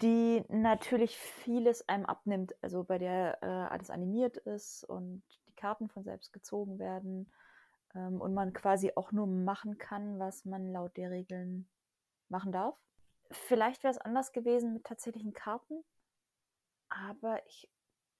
die 0.00 0.44
natürlich 0.48 1.18
vieles 1.18 1.86
einem 1.86 2.06
abnimmt, 2.06 2.54
also 2.62 2.84
bei 2.84 2.96
der 2.96 3.42
äh, 3.42 3.46
alles 3.46 3.90
animiert 3.90 4.38
ist 4.38 4.82
und 4.82 5.22
die 5.46 5.54
Karten 5.56 5.90
von 5.90 6.04
selbst 6.04 6.32
gezogen 6.32 6.78
werden 6.78 7.30
ähm, 7.94 8.18
und 8.18 8.32
man 8.32 8.54
quasi 8.54 8.92
auch 8.96 9.12
nur 9.12 9.26
machen 9.26 9.76
kann, 9.76 10.18
was 10.18 10.46
man 10.46 10.72
laut 10.72 10.96
der 10.96 11.10
Regeln 11.10 11.68
machen 12.30 12.50
darf. 12.50 12.78
Vielleicht 13.30 13.82
wäre 13.84 13.92
es 13.92 13.98
anders 13.98 14.32
gewesen 14.32 14.72
mit 14.72 14.84
tatsächlichen 14.84 15.32
Karten, 15.32 15.84
aber 16.88 17.44
ich 17.46 17.68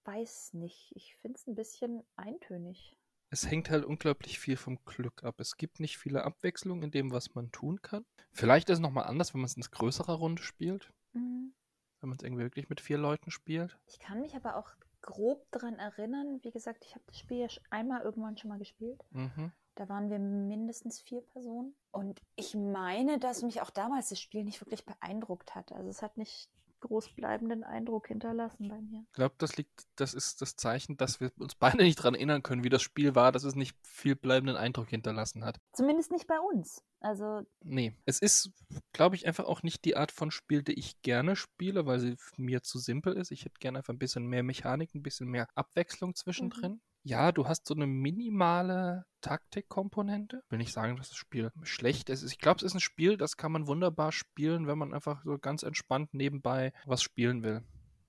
weiß 0.05 0.55
nicht. 0.55 0.93
Ich 0.95 1.17
finde 1.17 1.39
es 1.39 1.47
ein 1.47 1.55
bisschen 1.55 2.05
eintönig. 2.17 2.97
Es 3.33 3.49
hängt 3.49 3.71
halt 3.71 3.85
unglaublich 3.85 4.41
viel 4.41 4.57
vom 4.57 4.85
Glück 4.85 5.23
ab. 5.23 5.39
Es 5.39 5.57
gibt 5.57 5.79
nicht 5.79 5.99
viele 5.99 6.25
Abwechslungen 6.25 6.85
in 6.85 6.91
dem, 6.91 7.13
was 7.13 7.35
man 7.35 7.53
tun 7.53 7.81
kann. 7.81 8.05
Vielleicht 8.33 8.69
ist 8.71 8.75
es 8.75 8.81
nochmal 8.81 9.05
anders, 9.05 9.35
wenn 9.35 9.41
man 9.41 9.47
es 9.47 9.57
in 9.57 9.63
größerer 9.63 10.15
Runde 10.15 10.43
spielt. 10.43 10.93
Mhm. 11.13 11.55
Wenn 12.01 12.09
man 12.09 12.19
es 12.19 12.25
irgendwie 12.25 12.43
wirklich 12.43 12.69
mit 12.69 12.81
vier 12.81 12.99
Leuten 12.99 13.31
spielt. 13.31 13.79
Ich 13.87 14.01
kann 14.01 14.21
mich 14.21 14.35
aber 14.35 14.57
auch 14.57 14.71
grob 15.03 15.47
daran 15.53 15.79
erinnern. 15.79 16.41
Wie 16.43 16.51
gesagt, 16.51 16.85
ich 16.85 16.95
habe 16.95 17.05
das 17.07 17.19
Spiel 17.19 17.39
ja 17.39 17.49
einmal 17.71 18.03
irgendwann 18.03 18.37
schon 18.37 18.49
mal 18.49 18.59
gespielt. 18.59 19.05
Mhm. 19.11 19.53
Da 19.81 19.89
waren 19.89 20.11
wir 20.11 20.19
mindestens 20.19 21.01
vier 21.01 21.23
Personen. 21.23 21.75
Und 21.91 22.21
ich 22.37 22.55
meine, 22.55 23.19
dass 23.19 23.41
mich 23.41 23.63
auch 23.63 23.71
damals 23.71 24.11
das 24.11 24.21
Spiel 24.21 24.45
nicht 24.45 24.61
wirklich 24.61 24.85
beeindruckt 24.85 25.55
hat. 25.55 25.73
Also 25.73 25.89
es 25.89 26.03
hat 26.03 26.19
nicht 26.19 26.51
groß 26.81 27.15
bleibenden 27.15 27.65
Eindruck 27.65 28.09
hinterlassen 28.09 28.69
bei 28.69 28.79
mir. 28.79 29.05
Ich 29.07 29.13
glaube, 29.15 29.37
das 29.39 29.57
liegt, 29.57 29.87
das 29.97 30.13
ist 30.13 30.43
das 30.43 30.57
Zeichen, 30.57 30.99
dass 30.99 31.19
wir 31.19 31.33
uns 31.39 31.55
beide 31.55 31.79
nicht 31.79 31.99
daran 31.99 32.15
erinnern 32.15 32.43
können, 32.43 32.63
wie 32.63 32.69
das 32.69 32.83
Spiel 32.83 33.15
war, 33.15 33.33
dass 33.33 33.45
es 33.45 33.55
nicht 33.55 33.75
viel 33.83 34.17
bleibenden 34.17 34.57
Eindruck 34.57 34.91
hinterlassen 34.91 35.47
hat. 35.47 35.59
Zumindest 35.73 36.11
nicht 36.11 36.27
bei 36.27 36.39
uns. 36.39 36.85
Also. 37.01 37.47
Nee. 37.65 37.97
Es 38.05 38.21
ist, 38.21 38.53
glaube 38.93 39.17
ich, 39.17 39.27
einfach 39.27 39.47
auch 39.47 39.63
nicht 39.63 39.87
die 39.87 39.97
Art 39.97 40.13
von 40.13 40.31
Spiel, 40.31 40.63
die 40.63 40.79
ich 40.79 41.01
gerne 41.01 41.37
spiele, 41.37 41.87
weil 41.87 42.01
sie 42.01 42.17
mir 42.37 42.63
zu 42.63 42.79
simpel 42.79 43.15
ist. 43.15 43.31
Ich 43.31 43.47
hätte 43.47 43.59
gerne 43.61 43.79
einfach 43.79 43.95
ein 43.95 43.99
bisschen 43.99 44.27
mehr 44.27 44.43
Mechanik, 44.43 44.95
ein 44.95 45.03
bisschen 45.03 45.29
mehr 45.29 45.49
Abwechslung 45.55 46.15
zwischendrin. 46.15 46.73
Mhm. 46.73 46.81
Ja, 47.03 47.33
du 47.33 47.49
hast 47.49 47.67
so 47.67 47.75
eine 47.75 47.87
minimale 47.87 49.07
Taktikkomponente. 49.23 50.43
Will 50.51 50.59
nicht 50.59 50.73
sagen, 50.73 50.97
dass 50.97 51.09
das 51.09 51.17
Spiel 51.17 51.51
schlecht 51.63 52.11
ist. 52.11 52.23
Ich 52.25 52.39
glaube, 52.39 52.59
es 52.59 52.63
ist 52.63 52.75
ein 52.75 52.81
Spiel, 52.81 53.17
das 53.17 53.37
kann 53.37 53.53
man 53.53 53.67
wunderbar 53.67 54.13
spielen, 54.13 54.67
wenn 54.67 54.79
man 54.79 54.93
einfach 54.93 55.23
so 55.25 55.39
ganz 55.39 55.63
entspannt 55.63 56.13
nebenbei 56.13 56.73
was 56.85 57.03
spielen 57.03 57.43
will. 57.43 57.63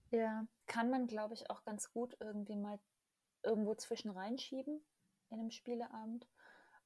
Ja, 0.10 0.46
kann 0.68 0.90
man, 0.90 1.08
glaube 1.08 1.34
ich, 1.34 1.50
auch 1.50 1.64
ganz 1.64 1.92
gut 1.92 2.18
irgendwie 2.20 2.58
mal 2.58 2.80
irgendwo 3.44 3.76
zwischen 3.76 4.12
reinschieben 4.12 4.82
in 5.30 5.40
einem 5.40 5.52
Spieleabend 5.52 6.28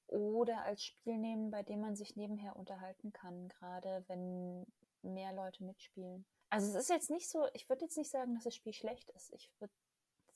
oder 0.08 0.64
als 0.64 0.84
Spiel 0.84 1.18
nehmen, 1.18 1.50
bei 1.50 1.64
dem 1.64 1.82
man 1.82 1.96
sich 1.96 2.16
nebenher 2.16 2.56
unterhalten 2.56 3.12
kann, 3.14 3.50
gerade 3.50 4.04
wenn 4.08 4.68
mehr 5.02 5.34
Leute 5.34 5.64
mitspielen. 5.64 6.26
Also 6.52 6.68
es 6.70 6.76
ist 6.76 6.90
jetzt 6.90 7.10
nicht 7.10 7.30
so, 7.30 7.48
ich 7.54 7.68
würde 7.68 7.86
jetzt 7.86 7.98
nicht 7.98 8.12
sagen, 8.12 8.36
dass 8.36 8.44
das 8.44 8.56
Spiel 8.56 8.74
schlecht 8.74 9.10
ist. 9.12 9.34
Ich 9.34 9.52
würde 9.60 9.74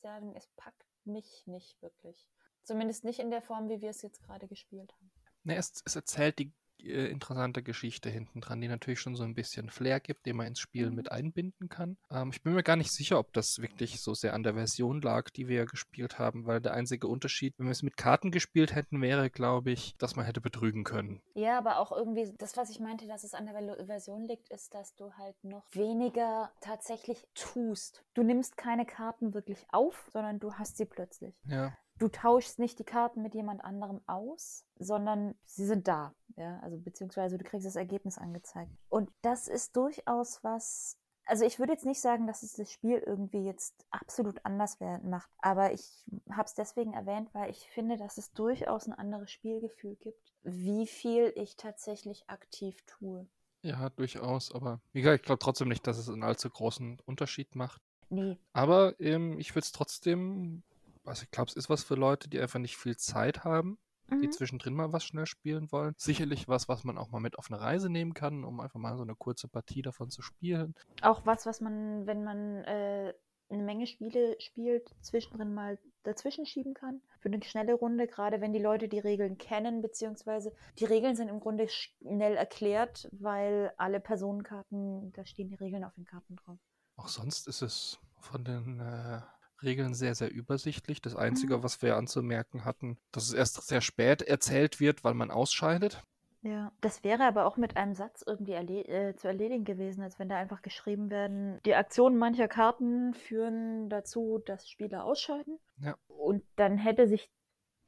sagen, 0.01 0.33
es 0.35 0.47
packt 0.57 0.88
mich 1.05 1.43
nicht 1.45 1.81
wirklich. 1.81 2.27
Zumindest 2.63 3.03
nicht 3.03 3.19
in 3.19 3.31
der 3.31 3.41
Form, 3.41 3.69
wie 3.69 3.81
wir 3.81 3.89
es 3.89 4.01
jetzt 4.01 4.21
gerade 4.23 4.47
gespielt 4.47 4.93
haben. 4.93 5.11
Ne, 5.43 5.55
es, 5.55 5.81
es 5.85 5.95
erzählt 5.95 6.39
die 6.39 6.53
äh, 6.85 7.07
interessante 7.07 7.63
Geschichte 7.63 8.09
hinten 8.09 8.41
dran, 8.41 8.61
die 8.61 8.67
natürlich 8.67 8.99
schon 8.99 9.15
so 9.15 9.23
ein 9.23 9.35
bisschen 9.35 9.69
Flair 9.69 9.99
gibt, 9.99 10.25
den 10.25 10.37
man 10.37 10.47
ins 10.47 10.59
Spiel 10.59 10.89
mhm. 10.89 10.95
mit 10.95 11.11
einbinden 11.11 11.69
kann. 11.69 11.97
Ähm, 12.11 12.29
ich 12.31 12.41
bin 12.41 12.53
mir 12.53 12.63
gar 12.63 12.75
nicht 12.75 12.91
sicher, 12.91 13.19
ob 13.19 13.33
das 13.33 13.59
wirklich 13.59 14.01
so 14.01 14.13
sehr 14.13 14.33
an 14.33 14.43
der 14.43 14.53
Version 14.53 15.01
lag, 15.01 15.29
die 15.29 15.47
wir 15.47 15.65
gespielt 15.65 16.19
haben, 16.19 16.45
weil 16.45 16.61
der 16.61 16.73
einzige 16.73 17.07
Unterschied, 17.07 17.53
wenn 17.57 17.67
wir 17.67 17.71
es 17.71 17.83
mit 17.83 17.97
Karten 17.97 18.31
gespielt 18.31 18.75
hätten, 18.75 19.01
wäre, 19.01 19.29
glaube 19.29 19.71
ich, 19.71 19.95
dass 19.97 20.15
man 20.15 20.25
hätte 20.25 20.41
betrügen 20.41 20.83
können. 20.83 21.21
Ja, 21.33 21.57
aber 21.57 21.79
auch 21.79 21.91
irgendwie, 21.91 22.33
das, 22.37 22.57
was 22.57 22.69
ich 22.69 22.79
meinte, 22.79 23.07
dass 23.07 23.23
es 23.23 23.33
an 23.33 23.45
der 23.45 23.85
Version 23.85 24.27
liegt, 24.27 24.49
ist, 24.49 24.73
dass 24.73 24.95
du 24.95 25.13
halt 25.13 25.35
noch 25.43 25.65
weniger 25.71 26.51
tatsächlich 26.61 27.27
tust. 27.33 28.03
Du 28.13 28.23
nimmst 28.23 28.57
keine 28.57 28.85
Karten 28.85 29.33
wirklich 29.33 29.65
auf, 29.69 30.09
sondern 30.11 30.39
du 30.39 30.53
hast 30.53 30.77
sie 30.77 30.85
plötzlich. 30.85 31.35
Ja 31.45 31.73
du 31.99 32.07
tauschst 32.07 32.59
nicht 32.59 32.79
die 32.79 32.85
Karten 32.85 33.21
mit 33.21 33.35
jemand 33.35 33.63
anderem 33.63 34.01
aus, 34.07 34.65
sondern 34.79 35.35
sie 35.45 35.65
sind 35.65 35.87
da. 35.87 36.15
Ja, 36.39 36.57
also 36.61 36.77
beziehungsweise 36.77 37.37
du 37.37 37.43
kriegst 37.43 37.67
das 37.67 37.75
Ergebnis 37.75 38.17
angezeigt. 38.17 38.71
Und 38.87 39.11
das 39.21 39.49
ist 39.49 39.75
durchaus 39.75 40.41
was. 40.41 40.97
Also 41.25 41.43
ich 41.43 41.59
würde 41.59 41.73
jetzt 41.73 41.85
nicht 41.85 41.99
sagen, 41.99 42.27
dass 42.27 42.43
es 42.43 42.53
das 42.53 42.71
Spiel 42.71 43.03
irgendwie 43.05 43.45
jetzt 43.45 43.85
absolut 43.91 44.43
anders 44.45 44.79
macht, 45.03 45.29
aber 45.39 45.73
ich 45.73 46.05
habe 46.31 46.45
es 46.45 46.55
deswegen 46.55 46.93
erwähnt, 46.93 47.29
weil 47.33 47.51
ich 47.51 47.69
finde, 47.69 47.97
dass 47.97 48.17
es 48.17 48.31
durchaus 48.31 48.87
ein 48.87 48.93
anderes 48.93 49.29
Spielgefühl 49.29 49.95
gibt, 49.97 50.33
wie 50.41 50.87
viel 50.87 51.31
ich 51.35 51.55
tatsächlich 51.55 52.23
aktiv 52.27 52.81
tue. 52.87 53.27
Ja, 53.61 53.89
durchaus, 53.89 54.55
aber 54.55 54.81
wie 54.93 55.01
gesagt, 55.01 55.19
ich 55.19 55.25
glaube 55.25 55.39
trotzdem 55.39 55.67
nicht, 55.67 55.85
dass 55.85 55.97
es 55.97 56.09
einen 56.09 56.23
allzu 56.23 56.49
großen 56.49 56.99
Unterschied 57.05 57.53
macht. 57.55 57.81
Nee. 58.09 58.39
Aber 58.53 58.99
ähm, 58.99 59.37
ich 59.39 59.51
würde 59.51 59.65
es 59.65 59.71
trotzdem 59.71 60.63
also 61.05 61.23
ich 61.23 61.31
glaube, 61.31 61.49
es 61.49 61.55
ist 61.55 61.69
was 61.69 61.83
für 61.83 61.95
Leute, 61.95 62.29
die 62.29 62.39
einfach 62.39 62.59
nicht 62.59 62.77
viel 62.77 62.95
Zeit 62.95 63.43
haben, 63.43 63.77
mhm. 64.17 64.21
die 64.21 64.29
zwischendrin 64.29 64.73
mal 64.73 64.93
was 64.93 65.03
schnell 65.03 65.25
spielen 65.25 65.71
wollen. 65.71 65.93
Sicherlich 65.97 66.47
was, 66.47 66.67
was 66.67 66.83
man 66.83 66.97
auch 66.97 67.09
mal 67.09 67.19
mit 67.19 67.37
auf 67.37 67.51
eine 67.51 67.61
Reise 67.61 67.89
nehmen 67.89 68.13
kann, 68.13 68.43
um 68.43 68.59
einfach 68.59 68.79
mal 68.79 68.97
so 68.97 69.03
eine 69.03 69.15
kurze 69.15 69.47
Partie 69.47 69.81
davon 69.81 70.09
zu 70.09 70.21
spielen. 70.21 70.75
Auch 71.01 71.25
was, 71.25 71.45
was 71.45 71.61
man, 71.61 72.05
wenn 72.07 72.23
man 72.23 72.63
äh, 72.63 73.13
eine 73.49 73.63
Menge 73.63 73.87
Spiele 73.87 74.35
spielt, 74.39 74.93
zwischendrin 75.01 75.53
mal 75.53 75.79
dazwischen 76.03 76.45
schieben 76.45 76.73
kann. 76.73 77.01
Für 77.19 77.29
eine 77.29 77.43
schnelle 77.43 77.73
Runde, 77.73 78.07
gerade 78.07 78.41
wenn 78.41 78.53
die 78.53 78.61
Leute 78.61 78.87
die 78.87 78.99
Regeln 78.99 79.37
kennen, 79.37 79.81
beziehungsweise 79.81 80.53
die 80.77 80.85
Regeln 80.85 81.15
sind 81.15 81.27
im 81.27 81.39
Grunde 81.39 81.67
schnell 81.67 82.35
erklärt, 82.35 83.09
weil 83.11 83.73
alle 83.77 83.99
Personenkarten, 83.99 85.11
da 85.13 85.25
stehen 85.25 85.49
die 85.49 85.55
Regeln 85.55 85.83
auf 85.83 85.93
den 85.95 86.05
Karten 86.05 86.35
drauf. 86.35 86.59
Auch 86.95 87.07
sonst 87.07 87.47
ist 87.47 87.61
es 87.61 87.99
von 88.19 88.43
den 88.43 88.79
äh, 88.79 89.21
Regeln 89.63 89.93
sehr, 89.93 90.15
sehr 90.15 90.31
übersichtlich. 90.31 91.01
Das 91.01 91.15
Einzige, 91.15 91.57
mhm. 91.57 91.63
was 91.63 91.81
wir 91.81 91.95
anzumerken 91.95 92.65
hatten, 92.65 92.97
dass 93.11 93.23
es 93.23 93.33
erst 93.33 93.67
sehr 93.67 93.81
spät 93.81 94.21
erzählt 94.21 94.79
wird, 94.79 95.03
weil 95.03 95.13
man 95.13 95.31
ausscheidet. 95.31 96.03
Ja, 96.41 96.71
das 96.79 97.03
wäre 97.03 97.25
aber 97.25 97.45
auch 97.45 97.57
mit 97.57 97.75
einem 97.75 97.93
Satz 97.93 98.23
irgendwie 98.25 98.53
erle 98.53 98.85
äh, 98.87 99.15
zu 99.15 99.27
erledigen 99.27 99.65
gewesen, 99.65 100.01
als 100.01 100.19
wenn 100.19 100.29
da 100.29 100.37
einfach 100.37 100.61
geschrieben 100.61 101.09
werden, 101.09 101.59
die 101.65 101.75
Aktionen 101.75 102.17
mancher 102.17 102.47
Karten 102.47 103.13
führen 103.13 103.89
dazu, 103.89 104.41
dass 104.45 104.69
Spieler 104.69 105.03
ausscheiden. 105.03 105.59
Ja. 105.81 105.95
Und 106.07 106.43
dann 106.55 106.77
hätte 106.77 107.07
sich 107.07 107.29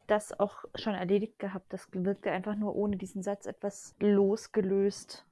das 0.08 0.38
auch 0.38 0.66
schon 0.76 0.94
erledigt 0.94 1.40
gehabt. 1.40 1.72
Das 1.72 1.88
wirkte 1.94 2.32
einfach 2.32 2.56
nur 2.56 2.76
ohne 2.76 2.98
diesen 2.98 3.24
Satz 3.24 3.46
etwas 3.46 3.96
losgelöst. 4.00 5.26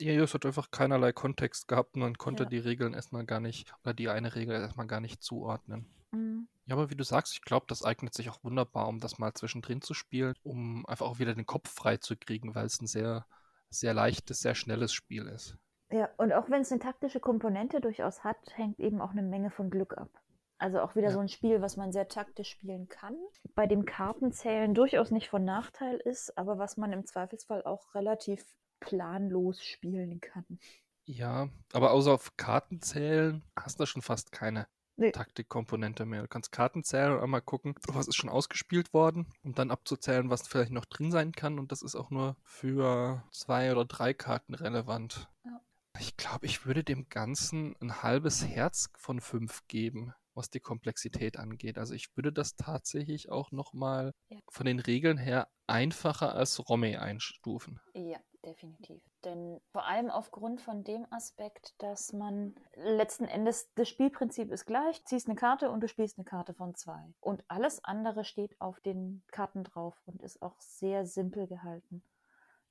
Ja, 0.00 0.12
es 0.22 0.34
hat 0.34 0.46
einfach 0.46 0.70
keinerlei 0.70 1.12
Kontext 1.12 1.66
gehabt 1.68 1.94
und 1.94 2.02
man 2.02 2.18
konnte 2.18 2.44
ja. 2.44 2.48
die 2.48 2.58
Regeln 2.58 2.94
erstmal 2.94 3.24
gar 3.24 3.40
nicht, 3.40 3.72
oder 3.82 3.94
die 3.94 4.08
eine 4.08 4.34
Regel 4.34 4.54
erstmal 4.54 4.86
gar 4.86 5.00
nicht 5.00 5.22
zuordnen. 5.22 5.86
Mhm. 6.12 6.48
Ja, 6.66 6.76
aber 6.76 6.90
wie 6.90 6.96
du 6.96 7.04
sagst, 7.04 7.32
ich 7.32 7.42
glaube, 7.42 7.66
das 7.68 7.82
eignet 7.82 8.14
sich 8.14 8.30
auch 8.30 8.44
wunderbar, 8.44 8.88
um 8.88 9.00
das 9.00 9.18
mal 9.18 9.32
zwischendrin 9.34 9.80
zu 9.80 9.94
spielen, 9.94 10.34
um 10.42 10.86
einfach 10.86 11.06
auch 11.06 11.18
wieder 11.18 11.34
den 11.34 11.46
Kopf 11.46 11.70
frei 11.70 11.96
zu 11.96 12.16
kriegen, 12.16 12.54
weil 12.54 12.66
es 12.66 12.80
ein 12.80 12.86
sehr, 12.86 13.26
sehr 13.70 13.94
leichtes, 13.94 14.40
sehr 14.40 14.54
schnelles 14.54 14.92
Spiel 14.92 15.26
ist. 15.26 15.56
Ja, 15.90 16.10
und 16.18 16.32
auch 16.32 16.50
wenn 16.50 16.60
es 16.60 16.70
eine 16.70 16.80
taktische 16.80 17.20
Komponente 17.20 17.80
durchaus 17.80 18.22
hat, 18.22 18.36
hängt 18.54 18.78
eben 18.78 19.00
auch 19.00 19.12
eine 19.12 19.22
Menge 19.22 19.50
von 19.50 19.70
Glück 19.70 19.96
ab. 19.96 20.10
Also 20.58 20.80
auch 20.80 20.96
wieder 20.96 21.08
ja. 21.08 21.12
so 21.12 21.20
ein 21.20 21.28
Spiel, 21.28 21.62
was 21.62 21.76
man 21.76 21.92
sehr 21.92 22.08
taktisch 22.08 22.50
spielen 22.50 22.88
kann. 22.88 23.16
Bei 23.54 23.66
dem 23.66 23.84
Kartenzählen 23.84 24.74
durchaus 24.74 25.10
nicht 25.10 25.28
von 25.28 25.44
Nachteil 25.44 25.96
ist, 25.96 26.36
aber 26.36 26.58
was 26.58 26.76
man 26.76 26.92
im 26.92 27.06
Zweifelsfall 27.06 27.64
auch 27.64 27.94
relativ 27.94 28.44
planlos 28.80 29.62
spielen 29.62 30.20
kann. 30.20 30.58
Ja, 31.04 31.48
aber 31.72 31.92
außer 31.92 32.12
auf 32.12 32.36
Karten 32.36 32.82
zählen 32.82 33.42
hast 33.56 33.80
du 33.80 33.86
schon 33.86 34.02
fast 34.02 34.30
keine 34.30 34.66
nee. 34.98 35.12
Taktikkomponente 35.12 36.04
mehr. 36.04 36.22
Du 36.22 36.28
kannst 36.28 36.52
Karten 36.52 36.84
zählen 36.84 37.12
und 37.12 37.22
einmal 37.22 37.40
gucken, 37.40 37.74
was 37.86 38.08
ist 38.08 38.16
schon 38.16 38.28
ausgespielt 38.28 38.92
worden, 38.92 39.26
um 39.42 39.54
dann 39.54 39.70
abzuzählen, 39.70 40.28
was 40.28 40.46
vielleicht 40.46 40.72
noch 40.72 40.84
drin 40.84 41.10
sein 41.10 41.32
kann. 41.32 41.58
Und 41.58 41.72
das 41.72 41.82
ist 41.82 41.94
auch 41.94 42.10
nur 42.10 42.36
für 42.42 43.24
zwei 43.32 43.72
oder 43.72 43.84
drei 43.84 44.12
Karten 44.12 44.54
relevant. 44.54 45.28
Ja. 45.44 45.60
Ich 45.98 46.16
glaube, 46.16 46.46
ich 46.46 46.66
würde 46.66 46.84
dem 46.84 47.08
Ganzen 47.08 47.74
ein 47.80 48.02
halbes 48.02 48.46
Herz 48.46 48.90
von 48.96 49.20
fünf 49.20 49.66
geben, 49.66 50.12
was 50.34 50.50
die 50.50 50.60
Komplexität 50.60 51.38
angeht. 51.38 51.78
Also 51.78 51.94
ich 51.94 52.14
würde 52.16 52.32
das 52.32 52.54
tatsächlich 52.54 53.30
auch 53.30 53.50
nochmal 53.50 54.12
ja. 54.28 54.38
von 54.48 54.66
den 54.66 54.78
Regeln 54.78 55.18
her 55.18 55.48
einfacher 55.66 56.34
als 56.34 56.68
Romme 56.68 57.00
einstufen. 57.00 57.80
Ja, 57.94 58.18
definitiv. 58.48 59.02
Denn 59.24 59.60
vor 59.70 59.84
allem 59.84 60.10
aufgrund 60.10 60.60
von 60.60 60.82
dem 60.82 61.06
Aspekt, 61.10 61.74
dass 61.82 62.12
man 62.12 62.54
letzten 62.74 63.24
Endes, 63.26 63.72
das 63.74 63.88
Spielprinzip 63.88 64.50
ist 64.50 64.66
gleich, 64.66 65.04
ziehst 65.04 65.28
eine 65.28 65.36
Karte 65.36 65.70
und 65.70 65.80
du 65.80 65.88
spielst 65.88 66.18
eine 66.18 66.24
Karte 66.24 66.54
von 66.54 66.74
zwei. 66.74 67.12
Und 67.20 67.44
alles 67.48 67.84
andere 67.84 68.24
steht 68.24 68.60
auf 68.60 68.80
den 68.80 69.22
Karten 69.30 69.64
drauf 69.64 70.00
und 70.06 70.22
ist 70.22 70.42
auch 70.42 70.58
sehr 70.60 71.06
simpel 71.06 71.46
gehalten. 71.46 72.02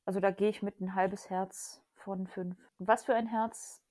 Also 0.06 0.20
da 0.20 0.32
gehe 0.32 0.50
ich 0.50 0.62
mit 0.62 0.82
ein 0.82 0.96
halbes 0.96 1.30
Herz 1.30 1.82
von 1.94 2.28
fünf. 2.28 2.58
Was 2.80 3.04
für 3.04 3.14
ein 3.14 3.28
Herz 3.28 3.82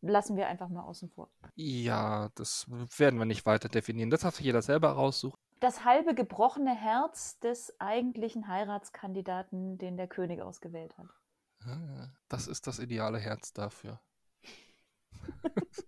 lassen 0.00 0.36
wir 0.36 0.48
einfach 0.48 0.68
mal 0.68 0.82
außen 0.82 1.10
vor. 1.10 1.30
Ja, 1.54 2.30
das 2.34 2.66
werden 2.98 3.18
wir 3.18 3.26
nicht 3.26 3.46
weiter 3.46 3.68
definieren. 3.68 4.10
Das 4.10 4.24
hat 4.24 4.34
sich 4.34 4.46
jeder 4.46 4.62
selber 4.62 4.90
raussuchen. 4.90 5.38
Das 5.60 5.84
halbe 5.84 6.14
gebrochene 6.14 6.74
Herz 6.74 7.38
des 7.38 7.74
eigentlichen 7.80 8.46
Heiratskandidaten, 8.48 9.78
den 9.78 9.96
der 9.96 10.06
König 10.06 10.42
ausgewählt 10.42 10.96
hat. 10.98 11.06
Das 12.28 12.46
ist 12.46 12.66
das 12.66 12.78
ideale 12.78 13.18
Herz 13.18 13.52
dafür. 13.52 14.00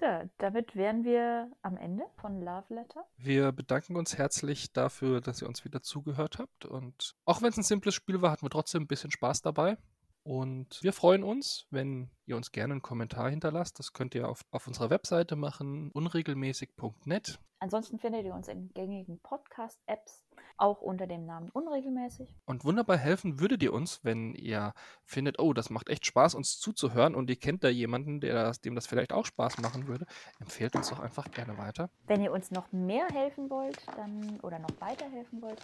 ja, 0.00 0.24
damit 0.38 0.74
wären 0.74 1.04
wir 1.04 1.50
am 1.62 1.76
Ende 1.76 2.04
von 2.16 2.40
Love 2.40 2.74
Letter. 2.74 3.04
Wir 3.16 3.52
bedanken 3.52 3.96
uns 3.96 4.18
herzlich 4.18 4.72
dafür, 4.72 5.20
dass 5.20 5.42
ihr 5.42 5.48
uns 5.48 5.64
wieder 5.64 5.82
zugehört 5.82 6.38
habt. 6.38 6.64
Und 6.64 7.14
auch 7.24 7.42
wenn 7.42 7.50
es 7.50 7.56
ein 7.56 7.62
simples 7.62 7.94
Spiel 7.94 8.22
war, 8.22 8.30
hatten 8.30 8.44
wir 8.44 8.50
trotzdem 8.50 8.82
ein 8.82 8.88
bisschen 8.88 9.10
Spaß 9.10 9.42
dabei. 9.42 9.78
Und 10.22 10.82
wir 10.82 10.92
freuen 10.92 11.24
uns, 11.24 11.66
wenn 11.70 12.10
ihr 12.26 12.36
uns 12.36 12.52
gerne 12.52 12.74
einen 12.74 12.82
Kommentar 12.82 13.30
hinterlasst. 13.30 13.78
Das 13.78 13.92
könnt 13.92 14.14
ihr 14.14 14.28
auf, 14.28 14.42
auf 14.50 14.66
unserer 14.66 14.90
Webseite 14.90 15.34
machen, 15.34 15.90
unregelmäßig.net. 15.92 17.40
Ansonsten 17.58 17.98
findet 17.98 18.24
ihr 18.24 18.34
uns 18.34 18.48
in 18.48 18.72
gängigen 18.72 19.20
Podcast-Apps, 19.50 20.24
auch 20.56 20.80
unter 20.80 21.06
dem 21.06 21.26
Namen 21.26 21.50
Unregelmäßig. 21.50 22.34
Und 22.46 22.64
wunderbar 22.64 22.96
helfen 22.96 23.40
würdet 23.40 23.62
ihr 23.62 23.72
uns, 23.72 24.00
wenn 24.04 24.34
ihr 24.34 24.72
findet, 25.04 25.38
oh, 25.38 25.52
das 25.52 25.70
macht 25.70 25.88
echt 25.88 26.06
Spaß, 26.06 26.34
uns 26.34 26.58
zuzuhören 26.58 27.14
und 27.14 27.28
ihr 27.28 27.36
kennt 27.36 27.64
da 27.64 27.68
jemanden, 27.68 28.20
der 28.20 28.34
das, 28.34 28.60
dem 28.60 28.74
das 28.74 28.86
vielleicht 28.86 29.12
auch 29.12 29.26
Spaß 29.26 29.58
machen 29.58 29.86
würde, 29.86 30.06
empfehlt 30.38 30.76
uns 30.76 30.90
doch 30.90 31.00
einfach 31.00 31.30
gerne 31.30 31.58
weiter. 31.58 31.90
Wenn 32.06 32.22
ihr 32.22 32.32
uns 32.32 32.50
noch 32.50 32.70
mehr 32.72 33.06
helfen 33.12 33.50
wollt, 33.50 33.78
dann 33.96 34.40
oder 34.40 34.58
noch 34.58 34.80
weiterhelfen 34.80 35.42
wollt, 35.42 35.62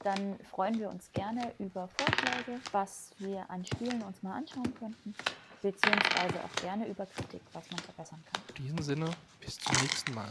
dann 0.00 0.38
freuen 0.40 0.78
wir 0.78 0.90
uns 0.90 1.10
gerne 1.12 1.52
über 1.58 1.88
Vorschläge, 1.88 2.60
was 2.72 3.10
wir 3.18 3.48
an 3.50 3.64
Spielen 3.64 4.02
uns 4.02 4.22
mal 4.22 4.36
anschauen 4.36 4.74
könnten 4.74 5.14
beziehungsweise 5.62 6.44
auch 6.44 6.62
gerne 6.62 6.86
über 6.86 7.06
Kritik, 7.06 7.40
was 7.52 7.68
man 7.70 7.80
verbessern 7.80 8.22
kann. 8.30 8.42
In 8.50 8.54
diesem 8.62 8.82
Sinne, 8.82 9.10
bis 9.40 9.58
zum 9.58 9.74
nächsten 9.82 10.14
Mal. 10.14 10.30